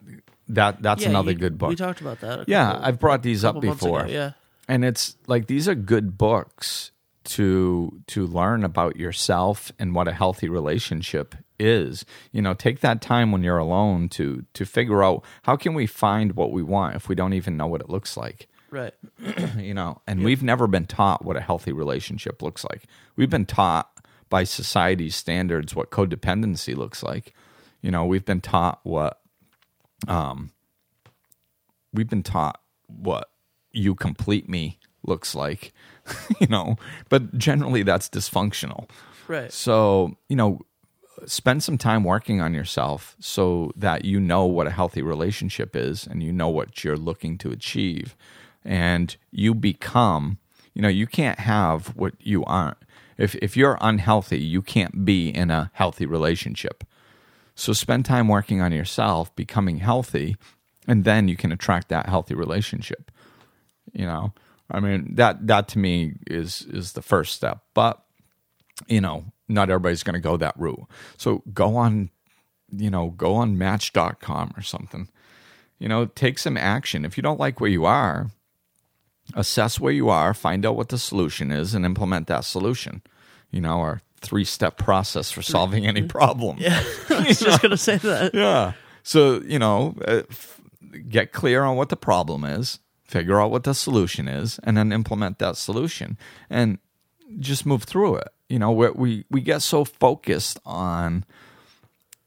that 0.48 0.82
that's 0.82 1.02
Yeah, 1.02 1.10
another 1.10 1.32
you- 1.32 1.38
good 1.38 1.58
book. 1.58 1.70
We 1.70 1.76
talked 1.76 2.00
about 2.00 2.20
that. 2.20 2.48
yeah, 2.48 2.72
couple- 2.72 2.84
I've 2.86 2.98
brought 2.98 3.22
these 3.22 3.44
up 3.44 3.56
months 3.56 3.82
ago, 3.82 3.92
before. 3.94 4.06
yeah. 4.08 4.32
and 4.68 4.84
it's 4.84 5.16
like 5.26 5.46
these 5.46 5.68
are 5.68 5.74
good 5.74 6.16
books 6.18 6.90
to 7.24 8.00
to 8.08 8.26
learn 8.26 8.64
about 8.64 8.96
yourself 8.96 9.70
and 9.78 9.94
what 9.94 10.08
a 10.08 10.12
healthy 10.12 10.48
relationship 10.48 11.34
is. 11.58 12.04
You 12.32 12.42
know, 12.42 12.54
take 12.54 12.80
that 12.80 13.02
time 13.02 13.32
when 13.32 13.42
you're 13.42 13.58
alone 13.58 14.08
to 14.10 14.44
to 14.54 14.64
figure 14.64 15.02
out 15.02 15.24
how 15.42 15.56
can 15.56 15.74
we 15.74 15.86
find 15.86 16.34
what 16.34 16.52
we 16.52 16.62
want 16.62 16.96
if 16.96 17.08
we 17.08 17.14
don't 17.14 17.34
even 17.34 17.56
know 17.56 17.66
what 17.66 17.80
it 17.80 17.90
looks 17.90 18.16
like 18.16 18.48
Right. 18.70 18.94
you 19.58 19.74
know 19.74 20.00
and 20.06 20.22
we've 20.22 20.42
never 20.42 20.66
been 20.68 20.86
taught 20.86 21.24
what 21.24 21.36
a 21.36 21.40
healthy 21.40 21.72
relationship 21.72 22.40
looks 22.40 22.64
like 22.64 22.84
we've 23.16 23.30
been 23.30 23.46
taught 23.46 23.90
by 24.28 24.44
society's 24.44 25.16
standards 25.16 25.74
what 25.74 25.90
codependency 25.90 26.76
looks 26.76 27.02
like 27.02 27.34
you 27.82 27.90
know 27.90 28.04
we've 28.04 28.24
been 28.24 28.40
taught 28.40 28.78
what 28.84 29.20
um 30.06 30.52
we've 31.92 32.08
been 32.08 32.22
taught 32.22 32.60
what 32.86 33.30
you 33.72 33.94
complete 33.96 34.48
me 34.48 34.78
looks 35.04 35.34
like 35.34 35.72
you 36.40 36.46
know 36.46 36.76
but 37.08 37.36
generally 37.38 37.82
that's 37.82 38.08
dysfunctional 38.08 38.88
Right. 39.30 39.52
so, 39.52 40.16
you 40.28 40.34
know, 40.34 40.60
spend 41.24 41.62
some 41.62 41.78
time 41.78 42.02
working 42.02 42.40
on 42.40 42.52
yourself 42.52 43.14
so 43.20 43.70
that 43.76 44.04
you 44.04 44.18
know 44.18 44.44
what 44.44 44.66
a 44.66 44.70
healthy 44.72 45.02
relationship 45.02 45.76
is 45.76 46.04
and 46.04 46.20
you 46.20 46.32
know 46.32 46.48
what 46.48 46.82
you're 46.82 46.96
looking 46.96 47.38
to 47.38 47.52
achieve. 47.52 48.16
And 48.64 49.16
you 49.30 49.54
become, 49.54 50.38
you 50.74 50.82
know, 50.82 50.88
you 50.88 51.06
can't 51.06 51.38
have 51.38 51.94
what 51.94 52.14
you 52.18 52.44
aren't. 52.44 52.78
If, 53.18 53.36
if 53.36 53.56
you're 53.56 53.78
unhealthy, 53.80 54.40
you 54.40 54.62
can't 54.62 55.04
be 55.04 55.28
in 55.28 55.48
a 55.52 55.70
healthy 55.74 56.06
relationship. 56.06 56.82
So 57.54 57.72
spend 57.72 58.06
time 58.06 58.26
working 58.26 58.60
on 58.60 58.72
yourself, 58.72 59.32
becoming 59.36 59.76
healthy, 59.78 60.36
and 60.88 61.04
then 61.04 61.28
you 61.28 61.36
can 61.36 61.52
attract 61.52 61.88
that 61.90 62.08
healthy 62.08 62.34
relationship. 62.34 63.12
You 63.92 64.06
know, 64.06 64.32
I 64.70 64.80
mean 64.80 65.14
that 65.16 65.46
that 65.46 65.68
to 65.68 65.78
me 65.78 66.14
is 66.26 66.62
is 66.62 66.92
the 66.92 67.02
first 67.02 67.34
step. 67.34 67.62
But 67.74 68.02
you 68.88 69.00
know, 69.00 69.24
not 69.48 69.70
everybody's 69.70 70.02
going 70.02 70.14
to 70.14 70.20
go 70.20 70.36
that 70.36 70.58
route. 70.58 70.86
So 71.16 71.42
go 71.52 71.76
on, 71.76 72.10
you 72.74 72.90
know, 72.90 73.10
go 73.10 73.34
on 73.34 73.58
match.com 73.58 74.54
or 74.56 74.62
something. 74.62 75.08
You 75.78 75.88
know, 75.88 76.06
take 76.06 76.38
some 76.38 76.56
action. 76.56 77.04
If 77.04 77.16
you 77.16 77.22
don't 77.22 77.40
like 77.40 77.60
where 77.60 77.70
you 77.70 77.84
are, 77.84 78.30
assess 79.34 79.80
where 79.80 79.92
you 79.92 80.08
are, 80.08 80.34
find 80.34 80.64
out 80.66 80.76
what 80.76 80.90
the 80.90 80.98
solution 80.98 81.50
is, 81.50 81.74
and 81.74 81.84
implement 81.84 82.26
that 82.28 82.44
solution. 82.44 83.02
You 83.50 83.60
know, 83.62 83.80
our 83.80 84.02
three 84.20 84.44
step 84.44 84.76
process 84.76 85.30
for 85.30 85.42
solving 85.42 85.86
any 85.86 86.02
problem. 86.18 86.58
Yeah. 86.58 86.82
I 87.10 87.26
was 87.28 87.40
just 87.40 87.62
gonna 87.62 87.76
say 87.76 87.96
that. 87.96 88.34
Yeah. 88.34 88.72
So, 89.02 89.40
you 89.40 89.58
know, 89.58 89.96
uh, 90.06 90.22
get 91.08 91.32
clear 91.32 91.64
on 91.64 91.76
what 91.76 91.88
the 91.88 91.96
problem 91.96 92.44
is, 92.44 92.78
figure 93.10 93.40
out 93.40 93.50
what 93.50 93.64
the 93.64 93.74
solution 93.74 94.28
is, 94.28 94.60
and 94.62 94.76
then 94.76 94.92
implement 94.92 95.38
that 95.38 95.56
solution 95.56 96.16
and 96.48 96.78
just 97.38 97.66
move 97.66 97.82
through 97.82 98.16
it. 98.16 98.28
You 98.48 98.58
know, 98.58 98.70
we 98.72 99.24
we, 99.28 99.40
get 99.40 99.62
so 99.62 99.84
focused 99.84 100.58
on, 100.64 101.24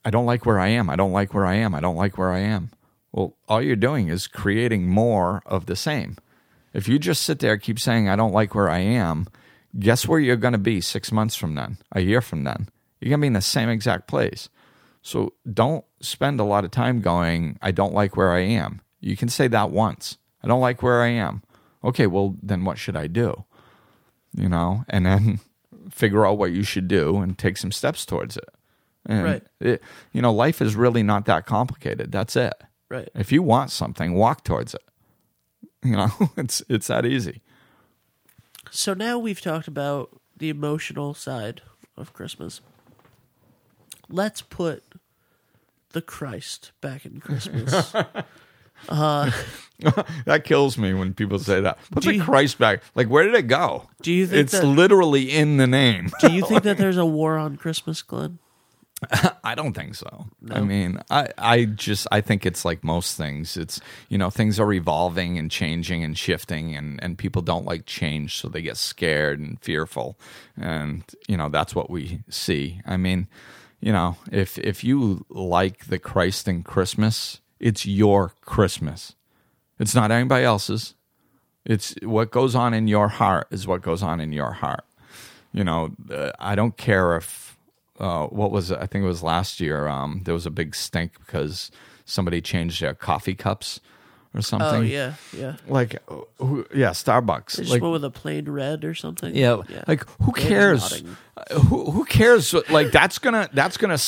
I 0.04 0.10
don't 0.10 0.26
like 0.26 0.46
where 0.46 0.60
I 0.60 0.68
am. 0.68 0.88
I 0.90 0.96
don't 0.96 1.12
like 1.12 1.34
where 1.34 1.46
I 1.46 1.54
am. 1.54 1.74
I 1.74 1.80
don't 1.80 1.96
like 1.96 2.16
where 2.18 2.32
I 2.32 2.40
am. 2.40 2.70
Well, 3.12 3.36
all 3.48 3.62
you're 3.62 3.76
doing 3.76 4.08
is 4.08 4.26
creating 4.26 4.88
more 4.88 5.42
of 5.46 5.66
the 5.66 5.76
same. 5.76 6.16
If 6.72 6.88
you 6.88 6.98
just 6.98 7.22
sit 7.22 7.38
there, 7.38 7.56
keep 7.56 7.78
saying, 7.78 8.08
I 8.08 8.16
don't 8.16 8.32
like 8.32 8.54
where 8.54 8.68
I 8.68 8.80
am, 8.80 9.28
guess 9.78 10.08
where 10.08 10.18
you're 10.18 10.36
going 10.36 10.52
to 10.52 10.58
be 10.58 10.80
six 10.80 11.12
months 11.12 11.36
from 11.36 11.54
then, 11.54 11.78
a 11.92 12.00
year 12.00 12.20
from 12.20 12.44
then? 12.44 12.68
You're 13.00 13.10
going 13.10 13.20
to 13.20 13.24
be 13.24 13.28
in 13.28 13.32
the 13.34 13.40
same 13.40 13.68
exact 13.68 14.08
place. 14.08 14.48
So 15.02 15.34
don't 15.50 15.84
spend 16.00 16.40
a 16.40 16.44
lot 16.44 16.64
of 16.64 16.70
time 16.70 17.00
going, 17.00 17.58
I 17.62 17.70
don't 17.70 17.94
like 17.94 18.16
where 18.16 18.32
I 18.32 18.40
am. 18.40 18.80
You 19.00 19.16
can 19.16 19.28
say 19.28 19.46
that 19.48 19.70
once. 19.70 20.18
I 20.44 20.46
don't 20.46 20.60
like 20.60 20.82
where 20.82 21.02
I 21.02 21.08
am. 21.08 21.42
Okay, 21.82 22.06
well, 22.06 22.36
then 22.42 22.64
what 22.64 22.78
should 22.78 22.96
I 22.96 23.06
do? 23.08 23.44
You 24.36 24.48
know, 24.48 24.84
and 24.88 25.06
then 25.06 25.40
figure 25.90 26.26
out 26.26 26.38
what 26.38 26.52
you 26.52 26.62
should 26.62 26.86
do 26.86 27.16
and 27.18 27.36
take 27.38 27.56
some 27.56 27.72
steps 27.72 28.04
towards 28.06 28.36
it. 28.36 28.48
And 29.06 29.24
Right. 29.24 29.42
it, 29.60 29.82
you 30.12 30.22
know, 30.22 30.32
life 30.32 30.62
is 30.62 30.76
really 30.76 31.02
not 31.02 31.24
that 31.26 31.46
complicated. 31.46 32.12
That's 32.12 32.36
it. 32.36 32.54
Right. 32.88 33.08
If 33.14 33.32
you 33.32 33.42
want 33.42 33.70
something, 33.70 34.14
walk 34.14 34.44
towards 34.44 34.74
it. 34.74 34.82
You 35.84 35.96
know, 35.96 36.10
it's 36.38 36.62
it's 36.70 36.86
that 36.86 37.04
easy. 37.04 37.42
So 38.70 38.94
now 38.94 39.18
we've 39.18 39.40
talked 39.42 39.68
about 39.68 40.18
the 40.34 40.48
emotional 40.48 41.12
side 41.12 41.60
of 41.96 42.14
Christmas. 42.14 42.62
Let's 44.08 44.40
put 44.40 44.82
the 45.92 46.00
Christ 46.00 46.72
back 46.80 47.04
in 47.04 47.20
Christmas. 47.20 47.92
Uh-huh. 48.88 49.30
That 50.24 50.44
kills 50.44 50.78
me 50.78 50.94
when 50.94 51.12
people 51.14 51.38
say 51.40 51.60
that. 51.60 51.78
Put 51.90 52.04
the 52.04 52.14
you- 52.14 52.22
Christ 52.22 52.58
back. 52.58 52.82
Like, 52.94 53.08
where 53.08 53.24
did 53.24 53.34
it 53.34 53.48
go? 53.48 53.88
Do 54.02 54.12
you 54.12 54.26
think 54.26 54.40
it's 54.42 54.52
that- 54.52 54.64
literally 54.64 55.30
in 55.32 55.56
the 55.58 55.66
name? 55.66 56.10
Do 56.20 56.32
you 56.32 56.46
think 56.46 56.62
that 56.62 56.78
there's 56.78 56.96
a 56.96 57.04
war 57.04 57.36
on 57.36 57.56
Christmas, 57.56 58.00
Glenn? 58.00 58.38
I 59.42 59.54
don't 59.54 59.74
think 59.74 59.96
so. 59.96 60.26
I 60.50 60.60
mean, 60.60 60.98
I, 61.10 61.28
I 61.36 61.64
just 61.66 62.06
I 62.10 62.22
think 62.22 62.46
it's 62.46 62.64
like 62.64 62.82
most 62.82 63.18
things. 63.18 63.56
It's 63.58 63.78
you 64.08 64.16
know 64.16 64.30
things 64.30 64.58
are 64.58 64.72
evolving 64.72 65.36
and 65.36 65.50
changing 65.50 66.02
and 66.02 66.16
shifting, 66.16 66.74
and 66.74 67.02
and 67.02 67.18
people 67.18 67.42
don't 67.42 67.66
like 67.66 67.84
change, 67.84 68.36
so 68.40 68.48
they 68.48 68.62
get 68.62 68.78
scared 68.78 69.40
and 69.40 69.60
fearful, 69.60 70.18
and 70.56 71.02
you 71.28 71.36
know 71.36 71.50
that's 71.50 71.74
what 71.74 71.90
we 71.90 72.20
see. 72.30 72.80
I 72.86 72.96
mean, 72.96 73.26
you 73.80 73.92
know, 73.92 74.16
if 74.32 74.56
if 74.58 74.82
you 74.84 75.26
like 75.28 75.86
the 75.86 75.98
Christ 75.98 76.48
in 76.48 76.62
Christmas, 76.62 77.40
it's 77.64 77.86
your 77.86 78.34
Christmas. 78.42 79.14
It's 79.80 79.94
not 79.94 80.10
anybody 80.12 80.44
else's. 80.44 80.94
It's 81.64 81.94
what 82.02 82.30
goes 82.30 82.54
on 82.54 82.74
in 82.74 82.86
your 82.88 83.08
heart 83.08 83.46
is 83.50 83.66
what 83.66 83.80
goes 83.80 84.02
on 84.02 84.20
in 84.20 84.32
your 84.32 84.52
heart. 84.52 84.84
You 85.52 85.64
know, 85.64 85.92
uh, 86.10 86.30
I 86.38 86.54
don't 86.56 86.76
care 86.76 87.16
if 87.16 87.56
uh, 87.98 88.26
what 88.26 88.50
was 88.50 88.70
it? 88.70 88.78
I 88.80 88.86
think 88.86 89.02
it 89.04 89.08
was 89.08 89.22
last 89.22 89.60
year. 89.60 89.88
Um, 89.88 90.20
there 90.24 90.34
was 90.34 90.44
a 90.46 90.50
big 90.50 90.74
stink 90.74 91.12
because 91.24 91.70
somebody 92.04 92.40
changed 92.42 92.82
their 92.82 92.92
coffee 92.94 93.34
cups 93.34 93.80
or 94.34 94.42
something. 94.42 94.68
Oh 94.68 94.80
yeah, 94.82 95.14
yeah. 95.32 95.56
Like, 95.66 96.02
who, 96.36 96.66
yeah, 96.74 96.90
Starbucks. 96.90 97.56
They 97.56 97.62
just 97.62 97.70
Like, 97.72 97.80
went 97.82 97.92
with 97.92 98.04
a 98.04 98.10
plain 98.10 98.50
red 98.50 98.84
or 98.84 98.94
something. 98.94 99.34
yeah, 99.34 99.62
yeah. 99.70 99.84
like 99.88 100.04
who 100.22 100.32
cares? 100.32 101.02
Uh, 101.36 101.60
Who, 101.60 101.90
who 101.92 102.04
cares? 102.04 102.52
Like 102.68 102.90
that's 102.92 103.18
gonna 103.18 103.48
that's 103.54 103.76
gonna. 103.78 103.98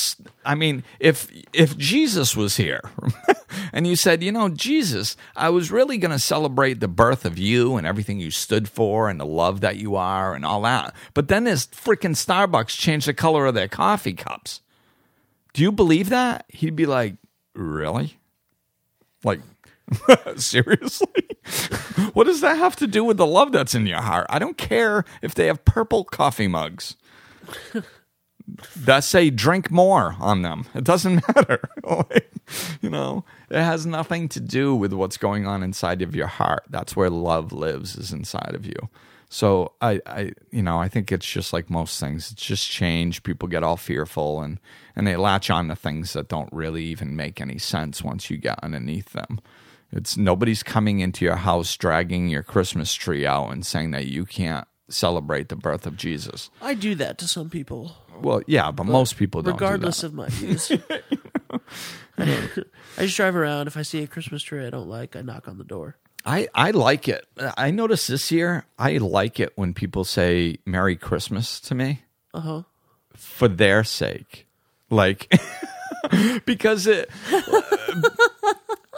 I 0.47 0.55
mean, 0.55 0.85
if 0.99 1.29
if 1.51 1.77
Jesus 1.77 2.35
was 2.35 2.55
here, 2.55 2.79
and 3.73 3.85
you 3.85 3.97
said, 3.97 4.23
you 4.23 4.31
know, 4.31 4.47
Jesus, 4.47 5.17
I 5.35 5.49
was 5.49 5.71
really 5.71 5.97
gonna 5.97 6.19
celebrate 6.19 6.79
the 6.79 6.87
birth 6.87 7.25
of 7.25 7.37
you 7.37 7.75
and 7.75 7.85
everything 7.85 8.21
you 8.21 8.31
stood 8.31 8.69
for 8.69 9.09
and 9.09 9.19
the 9.19 9.25
love 9.25 9.59
that 9.59 9.75
you 9.75 9.97
are 9.97 10.33
and 10.33 10.45
all 10.45 10.61
that, 10.61 10.95
but 11.13 11.27
then 11.27 11.43
this 11.43 11.67
freaking 11.67 12.15
Starbucks 12.15 12.69
changed 12.69 13.07
the 13.07 13.13
color 13.13 13.45
of 13.45 13.55
their 13.55 13.67
coffee 13.67 14.13
cups. 14.13 14.61
Do 15.53 15.63
you 15.63 15.71
believe 15.71 16.07
that? 16.09 16.45
He'd 16.47 16.77
be 16.77 16.85
like, 16.85 17.15
really? 17.53 18.17
Like, 19.25 19.41
seriously? 20.37 21.07
what 22.13 22.23
does 22.23 22.39
that 22.39 22.57
have 22.57 22.77
to 22.77 22.87
do 22.87 23.03
with 23.03 23.17
the 23.17 23.27
love 23.27 23.51
that's 23.51 23.75
in 23.75 23.85
your 23.85 24.01
heart? 24.01 24.27
I 24.29 24.39
don't 24.39 24.57
care 24.57 25.03
if 25.21 25.35
they 25.35 25.47
have 25.47 25.65
purple 25.65 26.05
coffee 26.05 26.47
mugs 26.47 26.95
that 28.77 29.03
say 29.03 29.29
drink 29.29 29.69
more 29.71 30.15
on 30.19 30.41
them. 30.41 30.65
It 30.73 30.83
doesn't 30.83 31.23
matter. 31.35 31.69
You 32.81 32.89
know, 32.89 33.25
it 33.49 33.61
has 33.61 33.85
nothing 33.85 34.29
to 34.29 34.39
do 34.39 34.75
with 34.75 34.93
what's 34.93 35.17
going 35.17 35.45
on 35.45 35.63
inside 35.63 36.01
of 36.01 36.15
your 36.15 36.27
heart. 36.27 36.63
That's 36.69 36.95
where 36.95 37.09
love 37.09 37.51
lives, 37.51 37.95
is 37.95 38.13
inside 38.13 38.53
of 38.55 38.65
you. 38.65 38.89
So 39.29 39.73
I, 39.81 39.99
I, 40.05 40.31
you 40.51 40.63
know, 40.63 40.77
I 40.79 40.87
think 40.87 41.11
it's 41.11 41.29
just 41.29 41.51
like 41.51 41.69
most 41.69 41.99
things. 41.99 42.31
It's 42.31 42.41
just 42.41 42.69
change. 42.69 43.23
People 43.23 43.49
get 43.49 43.63
all 43.63 43.77
fearful 43.77 44.41
and 44.41 44.59
and 44.95 45.05
they 45.05 45.17
latch 45.17 45.49
on 45.49 45.67
to 45.67 45.75
things 45.75 46.13
that 46.13 46.29
don't 46.29 46.51
really 46.51 46.83
even 46.85 47.15
make 47.15 47.41
any 47.41 47.57
sense 47.57 48.01
once 48.01 48.29
you 48.29 48.37
get 48.37 48.59
underneath 48.63 49.11
them. 49.11 49.39
It's 49.91 50.17
nobody's 50.17 50.63
coming 50.63 51.01
into 51.01 51.25
your 51.25 51.35
house 51.35 51.75
dragging 51.75 52.29
your 52.29 52.43
Christmas 52.43 52.93
tree 52.93 53.25
out 53.25 53.51
and 53.51 53.65
saying 53.65 53.91
that 53.91 54.07
you 54.07 54.25
can't 54.25 54.67
celebrate 54.89 55.49
the 55.49 55.55
birth 55.55 55.85
of 55.85 55.97
Jesus. 55.97 56.49
I 56.61 56.73
do 56.73 56.95
that 56.95 57.17
to 57.19 57.27
some 57.27 57.49
people, 57.49 57.97
Well, 58.21 58.41
yeah, 58.47 58.71
but, 58.71 58.85
most 58.85 59.17
people 59.17 59.41
don't. 59.41 59.53
regardless 59.53 60.01
do 60.01 60.07
of 60.07 60.13
my 60.13 60.27
views. 60.29 60.71
I 62.17 62.61
just 63.01 63.15
drive 63.17 63.35
around. 63.35 63.67
If 63.67 63.77
I 63.77 63.83
see 63.83 64.01
a 64.03 64.07
Christmas 64.07 64.41
tree 64.43 64.65
I 64.65 64.69
don't 64.69 64.87
like, 64.89 65.15
I 65.15 65.21
knock 65.21 65.47
on 65.47 65.57
the 65.57 65.63
door. 65.63 65.97
I 66.25 66.47
I 66.53 66.71
like 66.71 67.07
it. 67.07 67.25
I 67.57 67.71
noticed 67.71 68.07
this 68.07 68.31
year. 68.31 68.65
I 68.77 68.97
like 68.97 69.39
it 69.39 69.53
when 69.55 69.73
people 69.73 70.03
say 70.03 70.57
"Merry 70.65 70.95
Christmas" 70.95 71.59
to 71.61 71.75
me 71.75 72.03
Uh 72.33 72.39
huh. 72.41 72.61
for 73.15 73.47
their 73.47 73.83
sake, 73.83 74.47
like 74.89 75.31
because 76.45 76.87
it. 76.87 77.09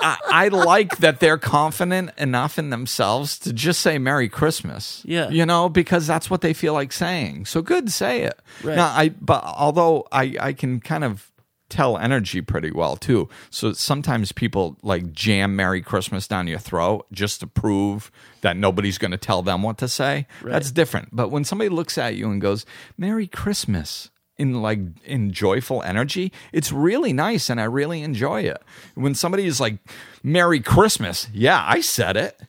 I, 0.02 0.18
I 0.26 0.48
like 0.50 0.98
that 0.98 1.20
they're 1.20 1.38
confident 1.38 2.12
enough 2.18 2.58
in 2.58 2.70
themselves 2.70 3.40
to 3.40 3.54
just 3.54 3.82
say 3.82 3.98
Merry 3.98 4.30
Christmas. 4.30 5.04
Yeah. 5.06 5.30
You 5.30 5.46
know, 5.46 5.70
because 5.70 6.08
that's 6.08 6.30
what 6.30 6.42
they 6.42 6.54
feel 6.54 6.74
like 6.74 6.92
saying. 6.92 7.46
So 7.46 7.62
good, 7.62 7.92
say 7.92 8.24
it. 8.24 8.40
Right. 8.64 8.76
Now 8.76 8.88
I 8.88 9.10
but 9.10 9.44
although 9.44 10.08
I, 10.12 10.36
I 10.40 10.54
can 10.54 10.80
kind 10.80 11.04
of 11.04 11.32
tell 11.70 11.98
energy 11.98 12.42
pretty 12.42 12.72
well 12.72 12.96
too. 12.96 13.30
So 13.50 13.74
sometimes 13.74 14.32
people 14.32 14.78
like 14.82 15.14
jam 15.14 15.56
Merry 15.56 15.82
Christmas 15.82 16.28
down 16.28 16.48
your 16.48 16.60
throat 16.60 17.06
just 17.12 17.40
to 17.42 17.48
prove 17.48 18.12
that 18.42 18.58
nobody's 18.58 18.98
going 18.98 19.12
to 19.12 19.18
tell 19.18 19.42
them 19.42 19.62
what 19.64 19.78
to 19.78 19.88
say. 19.88 20.28
That's 20.44 20.72
different. 20.72 21.10
But 21.12 21.30
when 21.30 21.44
somebody 21.44 21.70
looks 21.70 21.98
at 21.98 22.16
you 22.16 22.32
and 22.32 22.42
goes, 22.42 22.66
"Merry 22.98 23.28
Christmas," 23.28 24.10
in 24.40 24.62
like 24.64 24.80
in 25.06 25.32
joyful 25.32 25.84
energy, 25.84 26.32
it's 26.52 26.72
really 26.72 27.14
nice 27.14 27.50
and 27.50 27.62
I 27.62 27.66
really 27.66 28.02
enjoy 28.02 28.42
it. 28.42 28.58
When 28.96 29.14
somebody 29.14 29.46
is 29.46 29.60
like, 29.60 29.78
"Merry 30.24 30.62
Christmas," 30.62 31.28
yeah, 31.34 31.64
I 31.68 31.82
said 31.82 32.18
it. 32.18 32.40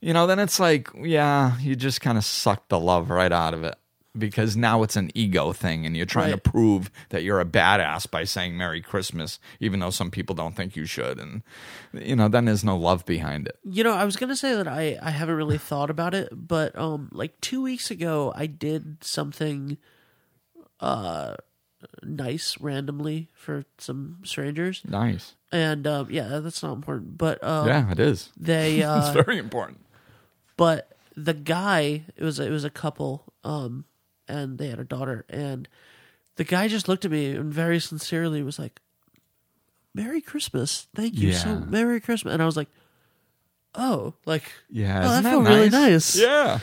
You 0.00 0.12
know, 0.12 0.26
then 0.26 0.38
it's 0.38 0.58
like, 0.58 0.88
yeah, 1.00 1.56
you 1.60 1.76
just 1.76 2.00
kind 2.00 2.18
of 2.18 2.24
suck 2.24 2.68
the 2.68 2.78
love 2.80 3.08
right 3.10 3.32
out 3.32 3.54
of 3.54 3.62
it 3.64 3.74
because 4.16 4.54
now 4.56 4.82
it's 4.82 4.96
an 4.96 5.10
ego 5.14 5.52
thing 5.52 5.86
and 5.86 5.96
you're 5.96 6.06
trying 6.06 6.30
Right. 6.30 6.44
to 6.44 6.50
prove 6.50 6.90
that 7.08 7.22
you're 7.24 7.40
a 7.40 7.44
badass 7.44 8.08
by 8.10 8.24
saying 8.24 8.56
Merry 8.56 8.80
Christmas, 8.82 9.40
even 9.60 9.80
though 9.80 9.90
some 9.90 10.10
people 10.10 10.34
don't 10.36 10.54
think 10.54 10.76
you 10.76 10.84
should. 10.86 11.18
And, 11.18 11.42
you 11.94 12.14
know, 12.16 12.28
then 12.28 12.44
there's 12.44 12.62
no 12.62 12.76
love 12.76 13.04
behind 13.06 13.48
it. 13.48 13.58
You 13.64 13.82
know, 13.82 13.92
I 13.94 14.04
was 14.04 14.16
gonna 14.16 14.36
say 14.36 14.54
that 14.54 14.68
I 14.68 14.98
I 15.02 15.10
haven't 15.10 15.36
really 15.36 15.58
thought 15.58 15.90
about 15.90 16.14
it, 16.14 16.28
but 16.32 16.78
um, 16.78 17.08
like 17.12 17.40
two 17.40 17.62
weeks 17.62 17.90
ago, 17.90 18.32
I 18.36 18.46
did 18.46 19.02
something, 19.02 19.78
uh, 20.84 21.36
nice 22.02 22.58
randomly 22.60 23.28
for 23.34 23.64
some 23.78 24.18
strangers, 24.24 24.82
Nice. 24.86 25.34
and 25.52 25.86
um, 25.86 26.08
yeah, 26.10 26.40
that's 26.40 26.62
not 26.62 26.72
important, 26.74 27.16
but 27.18 27.42
um, 27.42 27.66
yeah, 27.68 27.90
it 27.90 27.98
is. 28.00 28.30
they 28.36 28.78
It's 28.78 28.86
uh, 28.86 29.12
very 29.24 29.38
important. 29.38 29.80
but 30.56 30.90
the 31.16 31.34
guy 31.34 32.04
it 32.16 32.24
was 32.24 32.38
it 32.40 32.50
was 32.50 32.64
a 32.64 32.70
couple 32.70 33.22
um 33.44 33.84
and 34.26 34.58
they 34.58 34.66
had 34.68 34.80
a 34.80 34.84
daughter 34.84 35.24
and 35.28 35.68
the 36.34 36.42
guy 36.42 36.66
just 36.66 36.88
looked 36.88 37.04
at 37.04 37.10
me 37.12 37.36
and 37.36 37.54
very 37.54 37.78
sincerely 37.78 38.42
was 38.42 38.58
like 38.58 38.80
merry 39.94 40.20
christmas 40.20 40.88
thank 40.96 41.14
you 41.14 41.32
so 41.32 41.60
merry 41.68 42.00
christmas 42.00 42.32
and 42.34 42.42
i 42.42 42.46
was 42.46 42.56
like 42.56 42.66
oh 43.76 44.14
like 44.26 44.50
Yeah. 44.68 45.02
oh, 45.06 45.10
isn't 45.12 45.22
that 45.22 45.30
felt 45.30 45.46
really 45.46 45.70
nice? 45.70 46.16
nice 46.16 46.20
Yeah. 46.20 46.58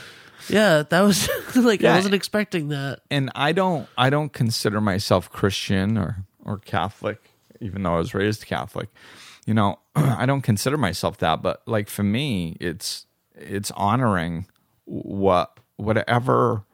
Yeah 0.48 0.82
that 0.82 1.00
was 1.02 1.28
like 1.56 1.80
Yeah. 1.80 1.92
i 1.92 1.96
wasn't 1.96 2.14
expecting 2.14 2.68
that 2.68 3.00
and 3.10 3.30
I 3.34 3.52
don't 3.52 3.88
I 3.96 4.10
don't 4.10 4.32
consider 4.32 4.80
myself 4.80 5.30
Christian 5.30 5.96
or 5.98 6.24
or 6.44 6.58
Catholic, 6.58 7.18
even 7.60 7.82
though 7.84 7.94
I 7.94 7.98
was 7.98 8.14
raised 8.14 8.46
Catholic. 8.46 8.88
You 9.46 9.54
know, 9.54 9.78
I 9.94 10.26
don't 10.26 10.42
consider 10.42 10.76
myself 10.76 11.18
that, 11.18 11.42
but 11.42 11.62
like 11.66 11.88
for 11.88 12.02
me, 12.02 12.56
it's 12.60 13.06
it's 13.34 13.70
honoring 13.72 14.46
what 14.84 15.58
whatever 15.76 16.64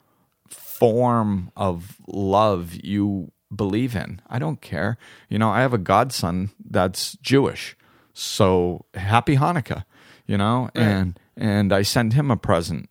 form 0.48 1.50
of 1.56 1.96
love 2.06 2.74
you 2.82 3.30
believe 3.54 3.94
in. 3.96 4.20
I 4.28 4.38
don't 4.38 4.60
care. 4.60 4.96
You 5.28 5.38
know, 5.38 5.50
I 5.50 5.60
have 5.60 5.74
a 5.74 5.78
godson 5.78 6.50
that's 6.64 7.16
Jewish. 7.22 7.76
So 8.14 8.84
happy 8.94 9.36
Hanukkah, 9.36 9.84
you 10.26 10.36
know, 10.38 10.70
and 10.74 11.18
and 11.36 11.72
I 11.72 11.82
send 11.82 12.14
him 12.14 12.30
a 12.30 12.36
present 12.36 12.88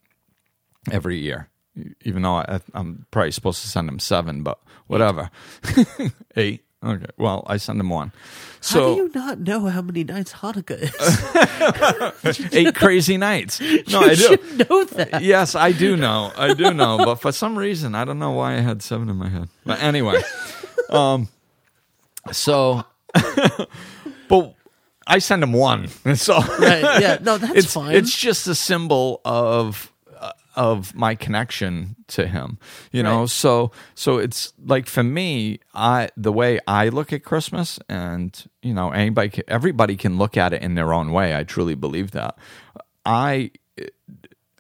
every 0.92 1.18
year, 1.20 1.50
even 2.04 2.22
though 2.24 2.36
I, 2.36 2.60
I'm 2.74 3.06
probably 3.12 3.32
supposed 3.32 3.62
to 3.62 3.68
send 3.68 3.88
him 3.90 4.00
seven, 4.00 4.44
but 4.44 4.60
whatever. 4.88 5.30
Eight. 6.36 6.64
Okay. 6.84 7.08
Well, 7.18 7.44
I 7.48 7.58
send 7.58 7.80
him 7.80 7.90
one. 7.90 8.10
how 8.10 8.14
So 8.62 8.96
do 8.96 9.02
you 9.02 9.12
not 9.14 9.40
know 9.40 9.66
how 9.66 9.82
many 9.82 10.04
nights 10.04 10.32
hanukkah 10.34 10.80
is 12.24 12.50
eight 12.54 12.76
crazy 12.76 13.18
nights. 13.18 13.60
No, 13.90 14.02
I 14.02 14.12
you 14.12 14.16
do. 14.16 14.24
should 14.28 14.70
know 14.70 14.84
that 14.86 15.24
Yes, 15.24 15.56
I 15.56 15.72
do 15.72 15.98
know. 15.98 16.32
I 16.38 16.54
do 16.54 16.74
know. 16.74 16.98
But 17.00 17.16
for 17.16 17.32
some 17.32 17.58
reason, 17.58 17.96
I 17.96 18.06
don't 18.06 18.20
know 18.20 18.32
why 18.32 18.54
I 18.58 18.60
had 18.60 18.84
seven 18.84 19.10
in 19.10 19.16
my 19.16 19.28
head. 19.28 19.50
But 19.66 19.82
anyway, 19.82 20.22
um, 20.92 21.30
so, 22.32 22.84
but 24.30 24.54
I 25.08 25.18
send 25.18 25.42
him 25.42 25.54
one. 25.54 25.88
So 26.16 26.38
right 26.60 27.02
yeah 27.02 27.18
no 27.22 27.38
that's 27.40 27.56
it's 27.56 27.74
fine 27.74 27.96
it's 27.96 28.16
just 28.16 28.46
a 28.48 28.54
symbol 28.56 29.20
of 29.26 29.92
of 30.58 30.94
my 30.96 31.16
connection 31.16 31.96
to 32.08 32.28
him 32.28 32.58
you 32.92 33.02
know 33.04 33.22
Right. 33.22 33.30
so 33.30 33.72
so 33.96 34.18
it's 34.18 34.52
like 34.66 34.88
for 34.88 35.04
me 35.04 35.60
i 35.74 36.10
the 36.18 36.34
way 36.34 36.60
i 36.68 36.90
look 36.90 37.14
at 37.14 37.24
christmas 37.24 37.80
and 37.88 38.44
you 38.62 38.74
know 38.74 38.90
anybody 38.92 39.44
everybody 39.48 39.96
can 39.96 40.18
look 40.18 40.36
at 40.36 40.52
it 40.54 40.62
in 40.64 40.74
their 40.76 40.92
own 40.94 41.12
way 41.14 41.36
i 41.36 41.44
truly 41.44 41.76
believe 41.76 42.12
that 42.12 42.38
i 43.06 43.52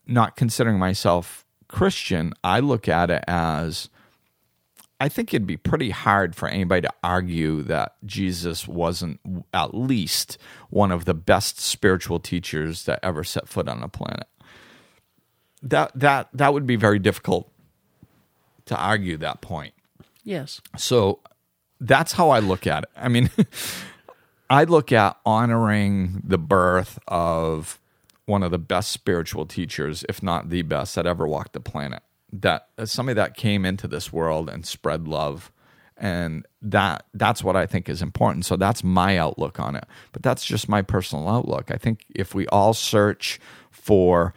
not 0.05 0.35
considering 0.35 0.77
myself 0.77 1.43
christian 1.67 2.31
i 2.43 2.59
look 2.59 2.87
at 2.87 3.09
it 3.09 3.23
as 3.27 3.89
I 4.99 5.09
think 5.09 5.31
it'd 5.31 5.45
be 5.45 5.57
pretty 5.57 5.91
hard 5.91 6.35
for 6.35 6.49
anybody 6.49 6.81
to 6.81 6.93
argue 7.03 7.61
that 7.61 7.97
Jesus 8.03 8.67
wasn't 8.67 9.19
at 9.53 9.75
least 9.75 10.39
one 10.71 10.91
of 10.91 11.05
the 11.05 11.13
best 11.13 11.59
spiritual 11.59 12.19
teachers 12.19 12.85
that 12.85 12.99
ever 13.03 13.23
set 13.23 13.47
foot 13.47 13.67
on 13.69 13.81
the 13.81 13.89
planet. 13.89 14.25
That 15.63 15.91
that 15.95 16.29
that 16.33 16.53
would 16.53 16.67
be 16.67 16.75
very 16.75 16.99
difficult 16.99 17.49
to 18.65 18.77
argue 18.77 19.17
that 19.17 19.41
point. 19.41 19.73
yes 20.23 20.61
So 20.77 21.19
that's 21.79 22.13
how 22.13 22.29
I 22.29 22.39
look 22.39 22.67
at 22.67 22.83
it. 22.83 22.89
I 22.95 23.07
mean, 23.07 23.29
I 24.49 24.63
look 24.63 24.91
at 24.91 25.17
honoring 25.25 26.21
the 26.23 26.37
birth 26.37 26.99
of 27.07 27.79
one 28.25 28.43
of 28.43 28.51
the 28.51 28.59
best 28.59 28.91
spiritual 28.91 29.45
teachers, 29.45 30.03
if 30.09 30.21
not 30.21 30.49
the 30.49 30.61
best, 30.61 30.95
that 30.95 31.05
ever 31.05 31.27
walked 31.27 31.53
the 31.53 31.59
planet. 31.59 32.03
That 32.31 32.67
uh, 32.77 32.85
somebody 32.85 33.15
that 33.15 33.35
came 33.37 33.65
into 33.65 33.87
this 33.87 34.11
world 34.11 34.49
and 34.49 34.65
spread 34.65 35.07
love, 35.07 35.51
and 35.95 36.45
that 36.61 37.05
that's 37.13 37.43
what 37.43 37.55
I 37.55 37.65
think 37.65 37.87
is 37.87 38.01
important. 38.01 38.45
So 38.45 38.57
that's 38.57 38.83
my 38.83 39.17
outlook 39.17 39.59
on 39.59 39.75
it. 39.75 39.85
But 40.11 40.23
that's 40.23 40.45
just 40.45 40.67
my 40.67 40.81
personal 40.81 41.29
outlook. 41.29 41.71
I 41.71 41.77
think 41.77 42.03
if 42.13 42.35
we 42.35 42.45
all 42.47 42.73
search 42.73 43.39
for 43.71 44.33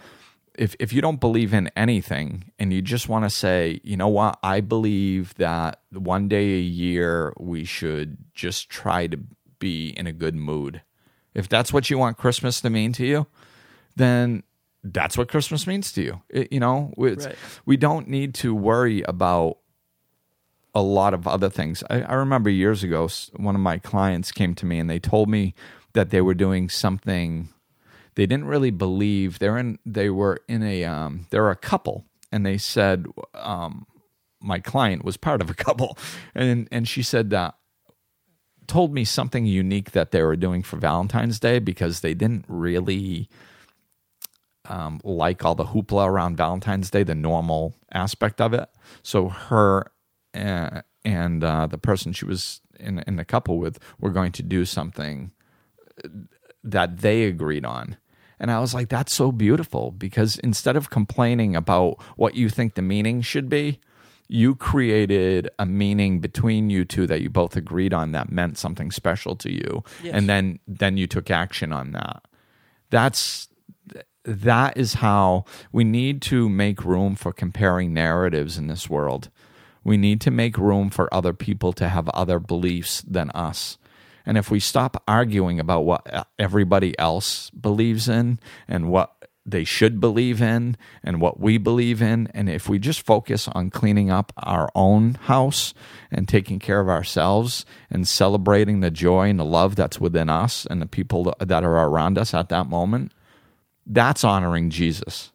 if 0.57 0.75
if 0.79 0.93
you 0.93 1.01
don't 1.01 1.21
believe 1.21 1.55
in 1.55 1.71
anything 1.77 2.51
and 2.59 2.73
you 2.73 2.83
just 2.83 3.09
want 3.09 3.25
to 3.25 3.31
say, 3.31 3.81
you 3.85 3.97
know 3.97 4.09
what, 4.09 4.39
I 4.43 4.61
believe 4.61 5.35
that 5.37 5.81
one 5.93 6.29
day 6.29 6.55
a 6.55 6.61
year 6.61 7.33
we 7.39 7.65
should 7.65 8.19
just 8.35 8.69
try 8.69 9.07
to 9.07 9.19
be 9.59 9.91
in 9.91 10.07
a 10.07 10.13
good 10.13 10.35
mood. 10.35 10.83
If 11.35 11.49
that's 11.49 11.73
what 11.73 11.91
you 11.91 11.99
want 11.99 12.17
Christmas 12.19 12.61
to 12.63 12.71
mean 12.71 12.93
to 12.95 13.07
you, 13.07 13.27
then 13.97 14.43
that's 14.83 15.17
what 15.17 15.29
Christmas 15.29 15.67
means 15.67 15.93
to 15.93 16.03
you. 16.03 16.23
It- 16.31 16.53
you 16.53 16.59
know, 16.61 16.93
it's, 16.99 17.27
Right. 17.27 17.37
we 17.67 17.77
don't 17.77 18.09
need 18.09 18.35
to 18.37 18.55
worry 18.55 19.03
about 19.03 19.59
a 20.75 20.83
lot 20.83 21.15
of 21.15 21.27
other 21.27 21.51
things. 21.51 21.83
I, 21.91 22.03
I 22.03 22.15
remember 22.15 22.49
years 22.51 22.83
ago, 22.83 23.09
one 23.37 23.55
of 23.55 23.61
my 23.61 23.79
clients 23.79 24.33
came 24.33 24.55
to 24.57 24.67
me 24.67 24.79
and 24.79 24.89
they 24.89 24.99
told 24.99 25.29
me 25.29 25.55
that 25.93 26.11
they 26.11 26.21
were 26.21 26.35
doing 26.35 26.69
something 26.69 27.49
they 28.15 28.27
didn't 28.27 28.47
really 28.47 28.71
believe 28.71 29.39
they're 29.39 29.59
in 29.59 29.79
they 29.85 30.11
were 30.11 30.39
in 30.49 30.63
a 30.63 30.85
um 30.85 31.27
they're 31.31 31.51
a 31.51 31.57
couple 31.57 32.05
and 32.33 32.45
they 32.45 32.59
said 32.59 33.07
um 33.35 33.87
my 34.41 34.59
client 34.59 35.05
was 35.05 35.17
part 35.17 35.41
of 35.41 35.51
a 35.51 35.55
couple 35.67 35.97
and 36.35 36.69
and 36.71 36.89
she 36.89 37.03
said 37.03 37.31
that 37.31 37.55
told 38.71 38.95
me 38.95 39.05
something 39.05 39.47
unique 39.47 39.91
that 39.91 40.13
they 40.13 40.23
were 40.23 40.37
doing 40.37 40.63
for 40.63 40.77
Valentine's 40.77 41.41
Day 41.41 41.59
because 41.59 42.01
they 42.01 42.15
didn't 42.15 42.45
really 42.47 43.29
um, 44.69 45.01
like 45.03 45.45
all 45.45 45.57
the 45.57 45.65
hoopla 45.65 46.07
around 46.07 46.37
Valentine's 46.37 46.89
Day, 46.89 47.03
the 47.03 47.17
normal 47.17 47.75
aspect 47.93 48.41
of 48.41 48.55
it. 48.55 48.69
So 49.03 49.29
her 49.29 49.91
uh, 50.35 50.83
and 51.05 51.43
uh, 51.43 51.67
the 51.67 51.79
person 51.79 52.13
she 52.13 52.25
was 52.25 52.61
in 52.79 53.01
in 53.09 53.17
the 53.17 53.25
couple 53.25 53.59
with 53.59 53.81
were 53.99 54.11
going 54.11 54.31
to 54.33 54.43
do 54.45 54.65
something 54.65 55.33
that 56.63 56.99
they 56.99 57.25
agreed 57.25 57.65
on. 57.65 57.97
And 58.39 58.51
I 58.51 58.59
was 58.59 58.73
like, 58.73 58.89
that's 58.89 59.13
so 59.13 59.33
beautiful 59.33 59.91
because 59.91 60.39
instead 60.39 60.77
of 60.77 60.89
complaining 60.89 61.55
about 61.55 62.01
what 62.17 62.35
you 62.35 62.49
think 62.49 62.75
the 62.75 62.83
meaning 62.83 63.21
should 63.21 63.49
be, 63.51 63.81
you 64.29 64.55
created 64.55 65.51
a 65.59 65.67
meaning 65.67 66.21
between 66.21 66.71
you 66.71 66.85
two 66.85 67.07
that 67.07 67.21
you 67.21 67.29
both 67.29 67.57
agreed 67.57 67.93
on 67.93 68.13
that 68.13 68.31
meant 68.31 68.57
something 68.57 68.91
special 68.91 69.35
to 69.37 69.53
you. 69.53 69.83
Yes. 70.03 70.15
And 70.15 70.29
then 70.29 70.61
then 70.67 70.97
you 70.97 71.07
took 71.07 71.31
action 71.31 71.73
on 71.73 71.91
that. 71.93 72.23
That's 72.91 73.49
that 74.25 74.77
is 74.77 74.95
how 74.95 75.45
we 75.73 75.83
need 75.83 76.23
to 76.23 76.49
make 76.49 76.85
room 76.85 77.17
for 77.17 77.33
comparing 77.33 77.93
narratives 77.93 78.57
in 78.57 78.69
this 78.69 78.89
world. 78.89 79.31
We 79.83 79.97
need 79.97 80.21
to 80.23 80.31
make 80.31 80.57
room 80.57 80.91
for 80.91 81.13
other 81.13 81.33
people 81.33 81.73
to 81.75 81.89
have 81.89 82.09
other 82.11 82.39
beliefs 82.39 83.03
than 83.03 83.31
us. 83.31 83.79
And 84.31 84.39
if 84.39 84.49
we 84.49 84.61
stop 84.61 85.03
arguing 85.09 85.59
about 85.59 85.81
what 85.81 86.15
uh, 86.15 86.23
everybody 86.39 86.97
else 87.01 87.51
believes 87.51 88.09
in 88.09 88.39
and 88.69 88.89
what 88.89 89.27
they 89.45 89.65
should 89.65 89.99
believe 89.99 90.41
in 90.41 90.77
and 91.03 91.21
what 91.21 91.41
we 91.41 91.59
believe 91.59 92.01
in, 92.01 92.29
and 92.33 92.49
if 92.49 92.69
we 92.69 92.79
just 92.79 93.05
focus 93.05 93.49
on 93.49 93.71
cleaning 93.71 94.09
up 94.09 94.33
our 94.37 94.71
own 94.77 95.15
house 95.15 95.75
and 96.13 96.29
taking 96.29 96.61
care 96.61 96.79
of 96.79 96.89
ourselves 96.89 97.67
and 97.91 98.07
celebrating 98.07 98.79
the 98.79 98.91
joy 98.93 99.29
and 99.29 99.41
the 99.41 99.45
love 99.45 99.75
that's 99.75 99.99
within 99.99 100.29
us 100.29 100.65
and 100.71 100.81
the 100.81 100.87
people 100.87 101.35
that 101.41 101.65
are 101.65 101.89
around 101.89 102.17
us 102.17 102.33
at 102.33 102.51
that 102.51 102.69
moment, 102.69 103.11
that's 103.85 104.23
honoring 104.23 104.71
Jesus. 104.71 105.33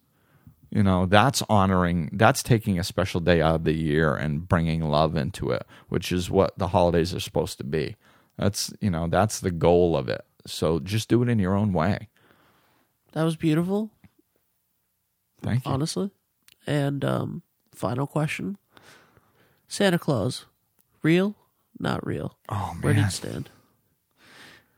You 0.70 0.82
know, 0.82 1.04
that's 1.04 1.42
honoring, 1.50 2.08
that's 2.14 2.42
taking 2.42 2.78
a 2.78 2.82
special 2.82 3.20
day 3.20 3.42
out 3.42 3.56
of 3.56 3.64
the 3.64 3.74
year 3.74 4.14
and 4.14 4.48
bringing 4.48 4.80
love 4.80 5.16
into 5.16 5.50
it, 5.50 5.66
which 5.90 6.10
is 6.10 6.30
what 6.30 6.58
the 6.58 6.68
holidays 6.68 7.12
are 7.12 7.20
supposed 7.20 7.58
to 7.58 7.64
be. 7.64 7.96
That's, 8.38 8.72
you 8.80 8.90
know, 8.90 9.06
that's 9.08 9.40
the 9.40 9.50
goal 9.50 9.96
of 9.96 10.08
it. 10.08 10.24
So 10.46 10.78
just 10.78 11.08
do 11.08 11.22
it 11.22 11.28
in 11.28 11.38
your 11.38 11.54
own 11.54 11.72
way. 11.72 12.08
That 13.12 13.24
was 13.24 13.36
beautiful, 13.36 13.90
Thank 15.42 15.64
you. 15.64 15.70
honestly. 15.70 16.10
And 16.66 17.04
um, 17.04 17.42
final 17.74 18.06
question: 18.06 18.58
Santa 19.68 19.98
Claus, 19.98 20.44
real? 21.02 21.34
Not 21.78 22.06
real? 22.06 22.36
Oh, 22.48 22.72
man, 22.74 22.82
Where 22.82 22.94
do 22.94 23.00
you 23.00 23.10
stand? 23.10 23.48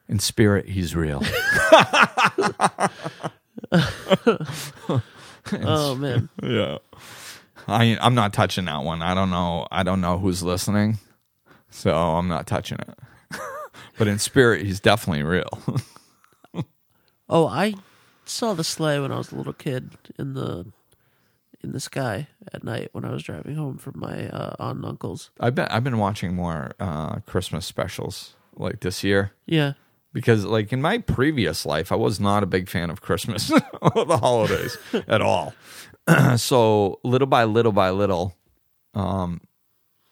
In 0.08 0.18
spirit, 0.20 0.68
he's 0.68 0.94
real. 0.94 1.22
Oh 5.62 5.94
man, 5.94 6.28
yeah. 6.42 6.76
I, 7.66 7.96
I'm 8.00 8.14
not 8.14 8.32
touching 8.34 8.66
that 8.66 8.82
one. 8.82 9.00
I 9.00 9.14
don't 9.14 9.30
know. 9.30 9.66
I 9.70 9.82
don't 9.82 10.00
know 10.02 10.18
who's 10.18 10.42
listening. 10.42 10.98
So 11.70 11.94
I'm 11.94 12.28
not 12.28 12.46
touching 12.46 12.78
it. 12.78 12.98
But 13.98 14.08
in 14.08 14.18
spirit, 14.18 14.64
he's 14.64 14.80
definitely 14.80 15.22
real. 15.24 15.50
Oh, 17.30 17.46
I 17.46 17.74
saw 18.24 18.54
the 18.54 18.64
sleigh 18.64 18.98
when 19.00 19.12
I 19.12 19.18
was 19.18 19.32
a 19.32 19.37
little 19.37 19.52
kid 19.52 19.90
in 20.18 20.32
the 20.32 20.64
in 21.62 21.72
the 21.72 21.80
sky 21.80 22.28
at 22.54 22.64
night 22.64 22.88
when 22.92 23.04
I 23.04 23.11
was 23.11 23.22
driving 23.22 23.54
home 23.54 23.76
from 23.76 23.98
my 24.00 24.28
uh, 24.28 24.54
aunt 24.58 24.76
and 24.78 24.87
uncle's. 24.87 25.30
I've 25.38 25.54
been 25.54 25.66
I've 25.68 25.84
been 25.84 25.98
watching 25.98 26.34
more 26.34 26.72
uh, 26.80 27.16
Christmas 27.26 27.66
specials 27.66 28.34
like 28.56 28.80
this 28.80 29.04
year 29.04 29.32
Yeah, 29.44 29.74
because 30.14 30.46
like 30.46 30.72
in 30.72 30.80
my 30.80 30.98
previous 30.98 31.66
life 31.66 31.92
I 31.92 31.96
was 31.96 32.18
not 32.18 32.42
a 32.42 32.46
big 32.46 32.68
fan 32.70 32.88
of 32.88 33.02
Christmas 33.02 33.50
or 33.82 34.06
the 34.06 34.16
holidays 34.16 34.78
at 35.06 35.20
all. 35.20 35.52
so 36.37 36.98
little 37.04 37.26
by 37.28 37.44
little 37.44 37.72
by 37.72 37.90
little, 37.90 38.34
um, 38.94 39.42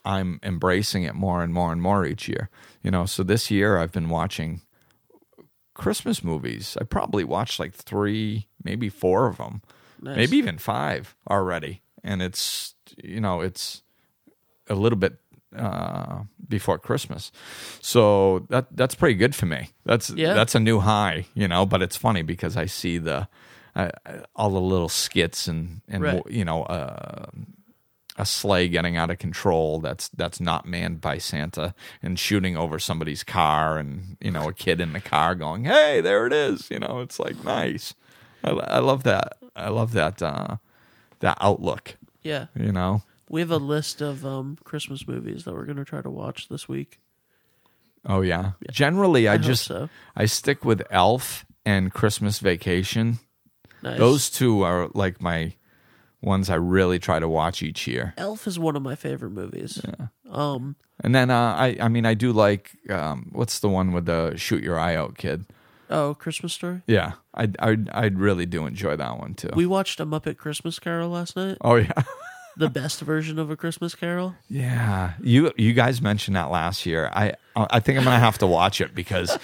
I'm 0.07 0.39
embracing 0.43 1.03
it 1.03 1.15
more 1.15 1.43
and 1.43 1.53
more 1.53 1.73
and 1.73 1.83
more 1.83 2.07
each 2.07 2.29
year. 2.29 2.49
You 2.83 2.91
know, 2.91 3.05
so 3.07 3.23
this 3.25 3.51
year 3.51 3.79
I've 3.79 3.93
been 3.93 4.09
watching 4.09 4.63
Christmas 5.75 6.25
movies. 6.25 6.77
I 6.81 6.85
probably 6.85 7.25
watched 7.25 7.61
like 7.61 7.75
three, 7.75 8.47
maybe 8.63 8.89
four 8.89 9.27
of 9.27 9.37
them, 9.39 9.63
Nice. 10.01 10.17
maybe 10.17 10.37
even 10.39 10.59
five 10.59 11.15
already. 11.31 11.83
And 12.03 12.23
it's 12.23 12.75
you 13.03 13.21
know 13.21 13.41
it's 13.41 13.83
a 14.69 14.75
little 14.75 14.99
bit 14.99 15.19
uh, 15.57 16.23
before 16.49 16.79
Christmas, 16.79 17.33
so 17.81 18.47
that 18.51 18.67
that's 18.77 18.95
pretty 18.95 19.15
good 19.15 19.35
for 19.35 19.47
me. 19.47 19.71
That's 19.85 20.11
Yeah. 20.11 20.35
that's 20.35 20.55
a 20.55 20.61
new 20.61 20.81
high, 20.81 21.27
you 21.35 21.49
know. 21.49 21.67
But 21.67 21.83
it's 21.83 21.97
funny 21.97 22.23
because 22.23 22.57
I 22.57 22.67
see 22.67 22.99
the 22.99 23.29
uh, 23.75 23.91
all 24.37 24.51
the 24.51 24.61
little 24.61 24.89
skits 24.89 25.49
and 25.49 25.81
and 25.89 26.03
Right. 26.03 26.23
you 26.31 26.45
know 26.45 26.63
uh, 26.65 27.27
a 28.17 28.25
sleigh 28.25 28.69
getting 28.69 28.97
out 28.97 29.11
of 29.11 29.19
control 29.19 29.81
that's 29.81 30.09
that's 30.09 30.41
not 30.41 30.67
manned 30.67 31.01
by 31.01 31.19
Santa 31.19 31.75
and 32.03 32.19
shooting 32.19 32.57
over 32.57 32.79
somebody's 32.79 33.23
car 33.23 33.79
and 33.79 34.17
you 34.21 34.31
know 34.31 34.49
a 34.49 34.53
kid 34.53 34.81
in 34.81 34.93
the 34.93 35.01
car 35.01 35.35
going 35.35 35.65
hey 35.65 36.01
there 36.01 36.27
it 36.27 36.33
is 36.33 36.71
you 36.71 36.79
know 36.79 37.01
it's 37.01 37.19
like 37.19 37.45
nice 37.45 37.95
I, 38.43 38.51
I 38.51 38.79
love 38.79 39.03
that 39.03 39.37
I 39.55 39.69
love 39.69 39.93
that 39.93 40.23
uh, 40.23 40.57
that 41.21 41.39
outlook 41.41 41.97
yeah. 42.23 42.47
you 42.55 42.73
know 42.73 43.03
We 43.29 43.41
have 43.41 43.51
a 43.51 43.59
list 43.59 44.01
of 44.01 44.25
um, 44.25 44.59
Christmas 44.65 45.07
movies 45.07 45.45
that 45.45 45.55
we're 45.55 45.65
going 45.65 45.77
to 45.77 45.85
try 45.85 46.01
to 46.03 46.11
watch 46.11 46.49
this 46.49 46.69
week. 46.69 47.01
oh 48.07 48.23
yeah, 48.23 48.53
generally 48.71 49.29
I, 49.29 49.35
I 49.35 49.39
just 49.39 49.65
so. 49.65 49.89
I 50.15 50.27
stick 50.27 50.65
with 50.65 50.83
Elf 50.91 51.45
and 51.65 51.93
Christmas 51.93 52.39
Vacation 52.39 53.19
Nice. 53.83 53.99
those 53.99 54.31
two 54.31 54.63
are 54.63 54.89
like 54.95 55.21
my 55.21 55.55
ones 56.27 56.51
I 56.51 56.57
really 56.57 56.99
try 56.99 57.19
to 57.19 57.29
watch 57.29 57.63
each 57.63 57.87
year 57.87 58.13
Elf 58.19 58.47
is 58.47 58.59
one 58.59 58.77
of 58.77 58.83
my 58.83 58.95
favorite 58.95 59.31
movies. 59.31 59.81
Um, 60.31 60.77
and 61.03 61.15
then 61.15 61.31
uh, 61.31 61.55
I 61.55 61.77
I 61.81 61.89
mean 61.89 62.05
I 62.05 62.15
do 62.15 62.33
like 62.33 62.73
um, 62.91 63.31
what's 63.33 63.61
the 63.61 63.69
one 63.69 63.93
with 63.93 64.05
the 64.07 64.35
shoot 64.37 64.63
your 64.63 64.79
eye 64.79 64.97
out 64.97 65.17
kid 65.17 65.47
oh, 65.91 66.15
Christmas 66.15 66.53
Story. 66.53 66.83
Yeah, 66.87 67.13
I 67.35 67.49
I 67.59 67.77
I 67.93 68.07
really 68.07 68.47
do 68.47 68.67
enjoy 68.67 68.97
that 68.97 69.19
one 69.19 69.35
too. 69.35 69.51
We 69.55 69.67
watched 69.67 70.01
a 70.01 70.07
Muppet 70.07 70.37
Christmas 70.37 70.79
Carol 70.79 71.11
last 71.11 71.37
night. 71.37 71.59
oh 71.61 71.77
yeah, 71.77 71.93
The 72.57 72.71
best 72.71 73.01
version 73.01 73.39
of 73.39 73.51
a 73.51 73.57
Christmas 73.57 73.95
Carol. 73.95 74.35
yeah. 74.49 75.13
You 75.23 75.53
you 75.57 75.75
guys 75.75 76.01
mentioned 76.01 76.37
that 76.37 76.51
last 76.51 76.87
year. 76.87 77.11
I 77.13 77.35
I 77.55 77.81
think 77.81 77.99
I'm 77.99 78.05
gonna 78.05 78.19
have 78.19 78.39
to 78.39 78.47
watch 78.47 78.81
it 78.81 78.95
because 78.95 79.39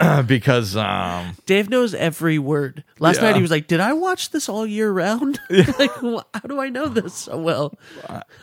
because 0.26 0.76
um 0.76 1.36
Dave 1.46 1.68
knows 1.70 1.94
every 1.94 2.38
word. 2.38 2.82
Last 2.98 3.16
Yeah. 3.16 3.22
night 3.28 3.36
he 3.36 3.42
was 3.42 3.50
like, 3.50 3.66
"Did 3.68 3.80
I 3.80 3.92
watch 3.92 4.30
this 4.30 4.48
all 4.48 4.66
year 4.66 4.90
round? 4.90 5.38
like, 5.50 5.92
how 5.94 6.40
do 6.48 6.60
I 6.60 6.68
know 6.68 6.88
this 6.88 7.14
so 7.14 7.38
well?" 7.38 7.74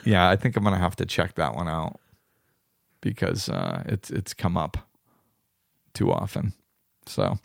yeah 0.06 0.30
I 0.30 0.36
think 0.36 0.56
I'm 0.56 0.64
gonna 0.64 0.78
have 0.78 0.96
to 0.98 1.06
check 1.06 1.36
that 1.36 1.56
one 1.56 1.68
out 1.68 2.00
because 3.02 3.50
uh, 3.50 3.84
it's 3.86 4.10
it's 4.10 4.34
come 4.34 4.58
up 4.58 4.78
too 5.94 6.12
often. 6.12 6.54
So, 7.08 7.40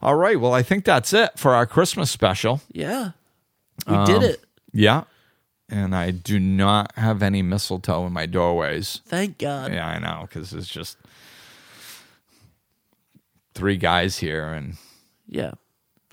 all 0.00 0.16
right. 0.16 0.40
Well, 0.40 0.54
I 0.54 0.62
think 0.62 0.84
that's 0.84 1.12
it 1.12 1.38
for 1.38 1.54
our 1.54 1.66
Christmas 1.66 2.10
special. 2.10 2.62
Yeah, 2.72 3.10
we 3.86 3.94
Um, 3.94 4.06
did 4.06 4.22
it. 4.22 4.44
Yeah, 4.72 5.04
and 5.68 5.94
I 5.94 6.10
do 6.10 6.40
not 6.40 6.92
have 6.96 7.22
any 7.22 7.42
mistletoe 7.42 8.06
in 8.06 8.12
my 8.12 8.26
doorways. 8.26 9.02
Thank 9.06 9.38
God. 9.38 9.72
Yeah, 9.72 9.86
I 9.86 9.98
know 9.98 10.22
because 10.22 10.52
it's 10.54 10.66
just 10.66 10.96
three 13.54 13.76
guys 13.76 14.18
here, 14.18 14.46
and 14.52 14.76
Yeah. 15.26 15.52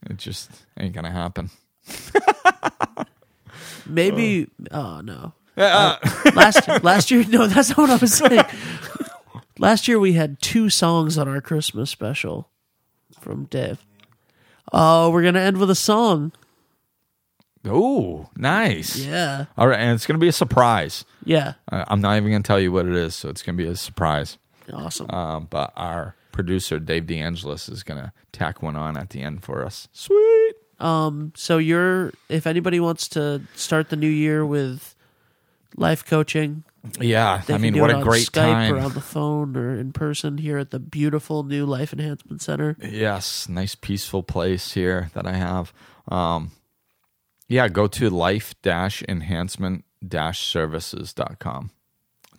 it 0.10 0.17
just 0.17 0.49
ain't 0.80 0.93
gonna 0.93 1.12
happen. 1.12 1.49
Maybe. 3.86 4.47
Oh 4.71 5.02
no. 5.02 5.34
Uh, 5.58 5.97
Last 6.36 6.67
last 6.84 7.12
year, 7.12 7.25
no, 7.28 7.47
that's 7.47 7.69
not 7.69 7.78
what 7.80 7.89
I 7.89 7.95
was 7.97 8.13
saying. 8.13 8.43
last 9.58 9.88
year 9.88 9.99
we 9.99 10.13
had 10.13 10.41
two 10.41 10.69
songs 10.69 11.17
on 11.17 11.28
our 11.28 11.41
Christmas 11.41 11.89
special 11.89 12.49
from 13.19 13.45
Dave. 13.45 13.84
Oh, 14.71 15.10
we're 15.10 15.23
gonna 15.23 15.39
end 15.39 15.58
with 15.58 15.69
a 15.69 15.75
song. 15.75 16.32
oh, 17.65 18.30
nice. 18.38 18.95
Yeah. 18.97 19.45
All 19.58 19.67
right, 19.67 19.80
and 19.80 19.95
it's 19.95 20.06
gonna 20.06 20.19
be 20.19 20.28
a 20.30 20.34
surprise. 20.34 21.04
Yeah. 21.25 21.54
I- 21.69 21.86
I'm 21.88 21.99
not 22.02 22.15
even 22.17 22.32
gonna 22.32 22.43
tell 22.43 22.60
you 22.60 22.71
what 22.71 22.86
it 22.86 22.93
is, 22.93 23.15
so 23.15 23.28
it's 23.30 23.41
gonna 23.41 23.58
be 23.58 23.67
a 23.67 23.75
surprise. 23.75 24.38
Awesome. 24.71 25.10
Um, 25.10 25.47
but 25.49 25.73
our 25.75 26.15
producer 26.32 26.80
Dave 26.80 27.04
DeAngelis 27.06 27.72
is 27.72 27.84
gonna 27.84 28.13
tack 28.32 28.62
one 28.62 28.76
on 28.76 28.98
at 28.98 29.10
the 29.12 29.22
end 29.22 29.44
for 29.44 29.65
us. 29.65 29.88
Sweet. 29.94 30.54
Um, 30.80 31.34
so 31.36 31.58
you're 31.58 32.13
if 32.30 32.48
anybody 32.48 32.80
wants 32.80 33.08
to 33.10 33.42
start 33.56 33.89
the 33.89 33.96
new 33.96 34.08
year 34.10 34.46
with 34.46 34.96
life 35.76 36.06
coaching, 36.06 36.63
Yeah, 37.00 37.42
I 37.50 37.58
mean, 37.58 37.78
what 37.80 37.92
a 37.92 38.02
great 38.02 38.28
Skype 38.28 38.34
time. 38.34 38.74
or 38.74 38.80
on 38.80 38.94
the 38.94 39.02
phone 39.02 39.56
or 39.58 39.78
in 39.78 39.92
person 39.92 40.38
here 40.38 40.58
at 40.58 40.72
the 40.72 40.80
beautiful 40.80 41.44
new 41.44 41.65
Life 41.65 41.92
Enhancement 41.94 42.42
Center. 42.42 42.78
Yes, 42.82 43.50
nice 43.50 43.76
peaceful 43.76 44.24
place 44.24 44.72
here 44.74 45.10
that 45.13 45.28
I 45.28 45.34
have. 45.34 45.74
Um, 46.08 46.52
yeah, 47.48 47.68
go 47.68 47.88
to 47.88 48.10
life 48.10 48.56
enhancement 49.08 49.84
services.com. 50.34 51.72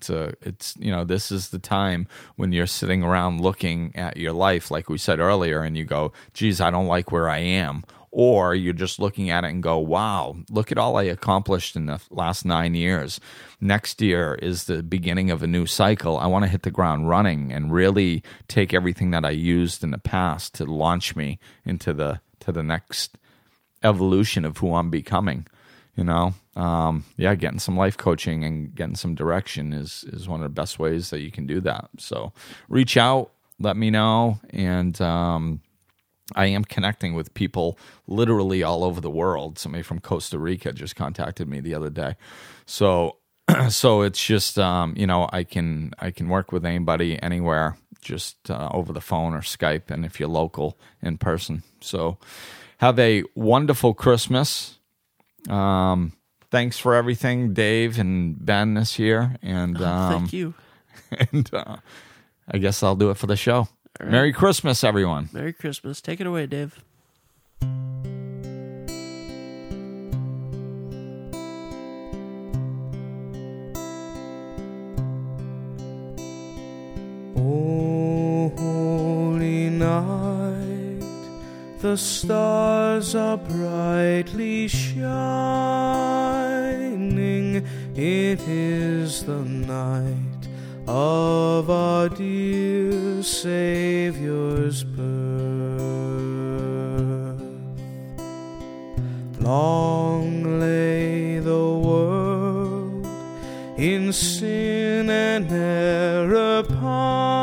It's 0.01 0.09
a 0.09 0.33
it's 0.41 0.75
you 0.79 0.91
know, 0.91 1.05
this 1.05 1.31
is 1.31 1.51
the 1.51 1.59
time 1.59 2.09
when 2.37 2.53
you're 2.53 2.67
sitting 2.67 3.03
around 3.03 3.43
looking 3.43 3.95
at 3.95 4.17
your 4.17 4.33
life 4.33 4.71
like 4.71 4.89
we 4.89 4.97
said 4.97 5.21
earlier 5.21 5.61
and 5.61 5.77
you 5.77 5.85
go, 5.85 6.13
"Geez, 6.33 6.59
I 6.59 6.71
don't 6.71 6.87
like 6.87 7.13
where 7.13 7.29
I 7.29 7.39
am." 7.39 7.85
Or 8.11 8.55
you're 8.55 8.73
just 8.73 8.99
looking 8.99 9.29
at 9.29 9.45
it 9.45 9.51
and 9.51 9.63
go, 9.63 9.77
"Wow, 9.79 10.37
look 10.49 10.73
at 10.73 10.79
all 10.79 10.97
I 10.97 11.03
accomplished 11.03 11.77
in 11.77 11.85
the 11.85 12.01
last 12.11 12.47
9 12.47 12.75
years. 12.75 13.21
Next 13.61 14.01
year 14.01 14.37
is 14.41 14.65
the 14.65 14.83
beginning 14.83 15.31
of 15.31 15.43
a 15.43 15.47
new 15.47 15.67
cycle. 15.67 16.17
I 16.17 16.27
want 16.27 16.45
to 16.45 16.51
hit 16.51 16.63
the 16.63 16.71
ground 16.71 17.11
running 17.11 17.53
and 17.53 17.71
really 17.71 18.23
take 18.49 18.73
everything 18.73 19.11
that 19.11 19.27
I 19.27 19.31
used 19.31 19.85
in 19.85 19.91
the 19.91 19.99
past 19.99 20.55
to 20.55 20.65
launch 20.65 21.15
me 21.15 21.39
into 21.67 21.93
the 21.93 22.21
to 22.41 22.53
the 22.53 22.63
next 22.63 23.19
evolution 23.83 24.47
of 24.47 24.57
who 24.59 24.75
I'm 24.75 24.89
becoming. 24.89 25.47
You 25.95 26.05
know, 26.05 26.35
um, 26.61 27.05
yeah, 27.17 27.35
getting 27.35 27.59
some 27.59 27.77
life 27.77 27.97
coaching 27.97 28.45
and 28.45 28.75
getting 28.75 28.95
some 28.95 29.15
direction 29.15 29.73
is 29.73 30.05
is 30.13 30.29
one 30.29 30.41
of 30.41 30.45
the 30.45 30.61
best 30.61 30.79
ways 30.79 31.09
that 31.09 31.21
you 31.21 31.31
can 31.31 31.47
do 31.47 31.59
that. 31.63 31.89
So 31.99 32.35
reach 32.69 32.99
out, 32.99 33.31
let 33.59 33.79
me 33.79 33.91
know, 33.91 34.39
and 34.51 35.01
um, 35.01 35.63
I 36.35 36.47
am 36.47 36.65
connecting 36.65 37.15
with 37.15 37.33
people 37.33 37.79
literally 38.07 38.63
all 38.63 38.85
over 38.85 39.01
the 39.01 39.11
world. 39.11 39.59
Somebody 39.59 39.83
from 39.83 40.01
Costa 40.01 40.39
Rica 40.39 40.73
just 40.73 40.97
contacted 40.97 41.49
me 41.49 41.61
the 41.61 41.75
other 41.75 41.89
day, 41.89 42.17
so 42.67 43.17
so 43.71 44.03
it's 44.03 44.23
just 44.23 44.59
um, 44.59 44.93
you 44.99 45.07
know 45.07 45.31
I 45.33 45.45
can 45.45 45.93
I 45.99 46.11
can 46.11 46.29
work 46.29 46.53
with 46.53 46.67
anybody 46.67 47.21
anywhere 47.23 47.79
just 48.03 48.51
uh, 48.51 48.69
over 48.71 48.93
the 48.93 49.01
phone 49.01 49.33
or 49.33 49.41
Skype, 49.41 49.91
and 49.91 50.05
if 50.05 50.21
you're 50.21 50.29
local 50.29 50.79
in 51.01 51.17
person. 51.17 51.63
So 51.81 52.19
have 52.79 52.99
a 52.99 53.25
wonderful 53.35 53.95
Christmas. 53.95 54.79
Um, 55.49 56.13
thanks 56.51 56.79
for 56.79 56.95
everything, 56.95 57.55
Dave 57.55 57.99
and 57.99 58.45
Ben 58.45 58.75
this 58.75 58.99
year. 58.99 59.37
And 59.43 59.81
oh, 59.81 59.87
um, 59.87 60.13
thank 60.13 60.33
you. 60.33 60.55
And 61.33 61.53
uh, 61.53 61.79
I 62.49 62.59
guess 62.59 62.85
I'll 62.85 62.95
do 62.95 63.11
it 63.11 63.17
for 63.17 63.27
the 63.27 63.35
show. 63.35 63.67
Right. 63.99 64.11
Merry 64.11 64.33
Christmas, 64.33 64.85
everyone. 64.85 65.29
Merry 65.33 65.53
Christmas. 65.53 66.01
Take 66.01 66.21
it 66.21 66.27
away, 66.27 66.47
Dave. 66.47 66.85
Oh. 77.37 78.00
The 81.81 81.97
stars 81.97 83.15
are 83.15 83.39
brightly 83.39 84.69
shining. 84.69 85.01
It 87.97 88.41
is 88.47 89.25
the 89.25 89.43
night 89.43 90.49
of 90.87 91.71
our 91.71 92.11
dear 92.11 93.23
Savior's 93.23 94.85
birth. 94.85 95.01
Long 99.41 100.61
lay 100.61 101.39
the 101.39 101.67
world 101.87 103.07
in 103.79 104.13
sin 104.13 105.09
and 105.09 105.51
error 105.51 106.63
pining 106.63 107.41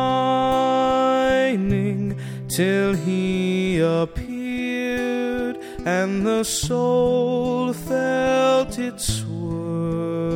till 2.48 2.94
he 2.94 3.80
appeared 3.80 4.27
and 5.88 6.28
the 6.28 6.44
soul 6.44 7.72
felt 7.72 8.78
its 8.78 9.24
worth. 9.24 10.36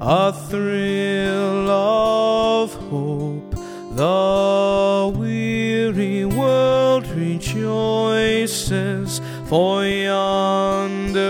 A 0.00 0.32
thrill 0.48 1.70
of 1.70 2.74
hope, 2.90 3.54
the 3.94 5.12
weary 5.16 6.24
world 6.24 7.06
rejoices, 7.24 9.10
for 9.46 9.84
yonder 9.86 11.28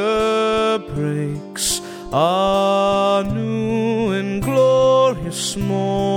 breaks 0.94 1.82
a 2.10 3.22
new 3.34 4.12
and 4.12 4.42
glorious 4.42 5.56
morn. 5.58 6.11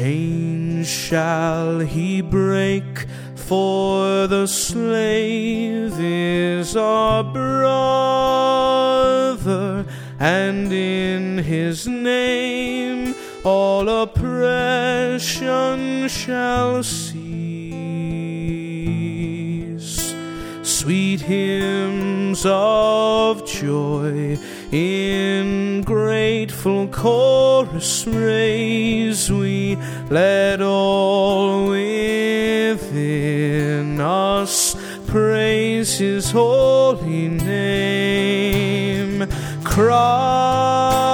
Chains 0.00 0.88
shall 0.88 1.80
he 1.80 2.22
break, 2.22 3.04
for 3.34 4.26
the 4.26 4.46
slave 4.46 5.92
is 6.00 6.74
our 6.74 7.22
brother, 7.22 7.44
and 10.18 10.72
in 10.72 11.36
his 11.36 11.86
name 11.86 13.14
all 13.44 13.90
oppression 13.90 15.28
shall 16.08 16.82
cease. 16.82 17.20
Sweet 20.62 21.20
hymns 21.20 22.46
of 22.46 23.46
joy 23.46 24.38
in 24.72 25.82
grateful 25.82 26.88
chorus 26.88 28.06
raise 28.06 29.09
let 30.10 30.60
all 30.60 31.68
within 31.68 32.80
us 34.00 34.76
praise 35.06 35.98
his 35.98 36.32
holy 36.32 37.28
name. 37.28 39.26
Christ 39.62 41.09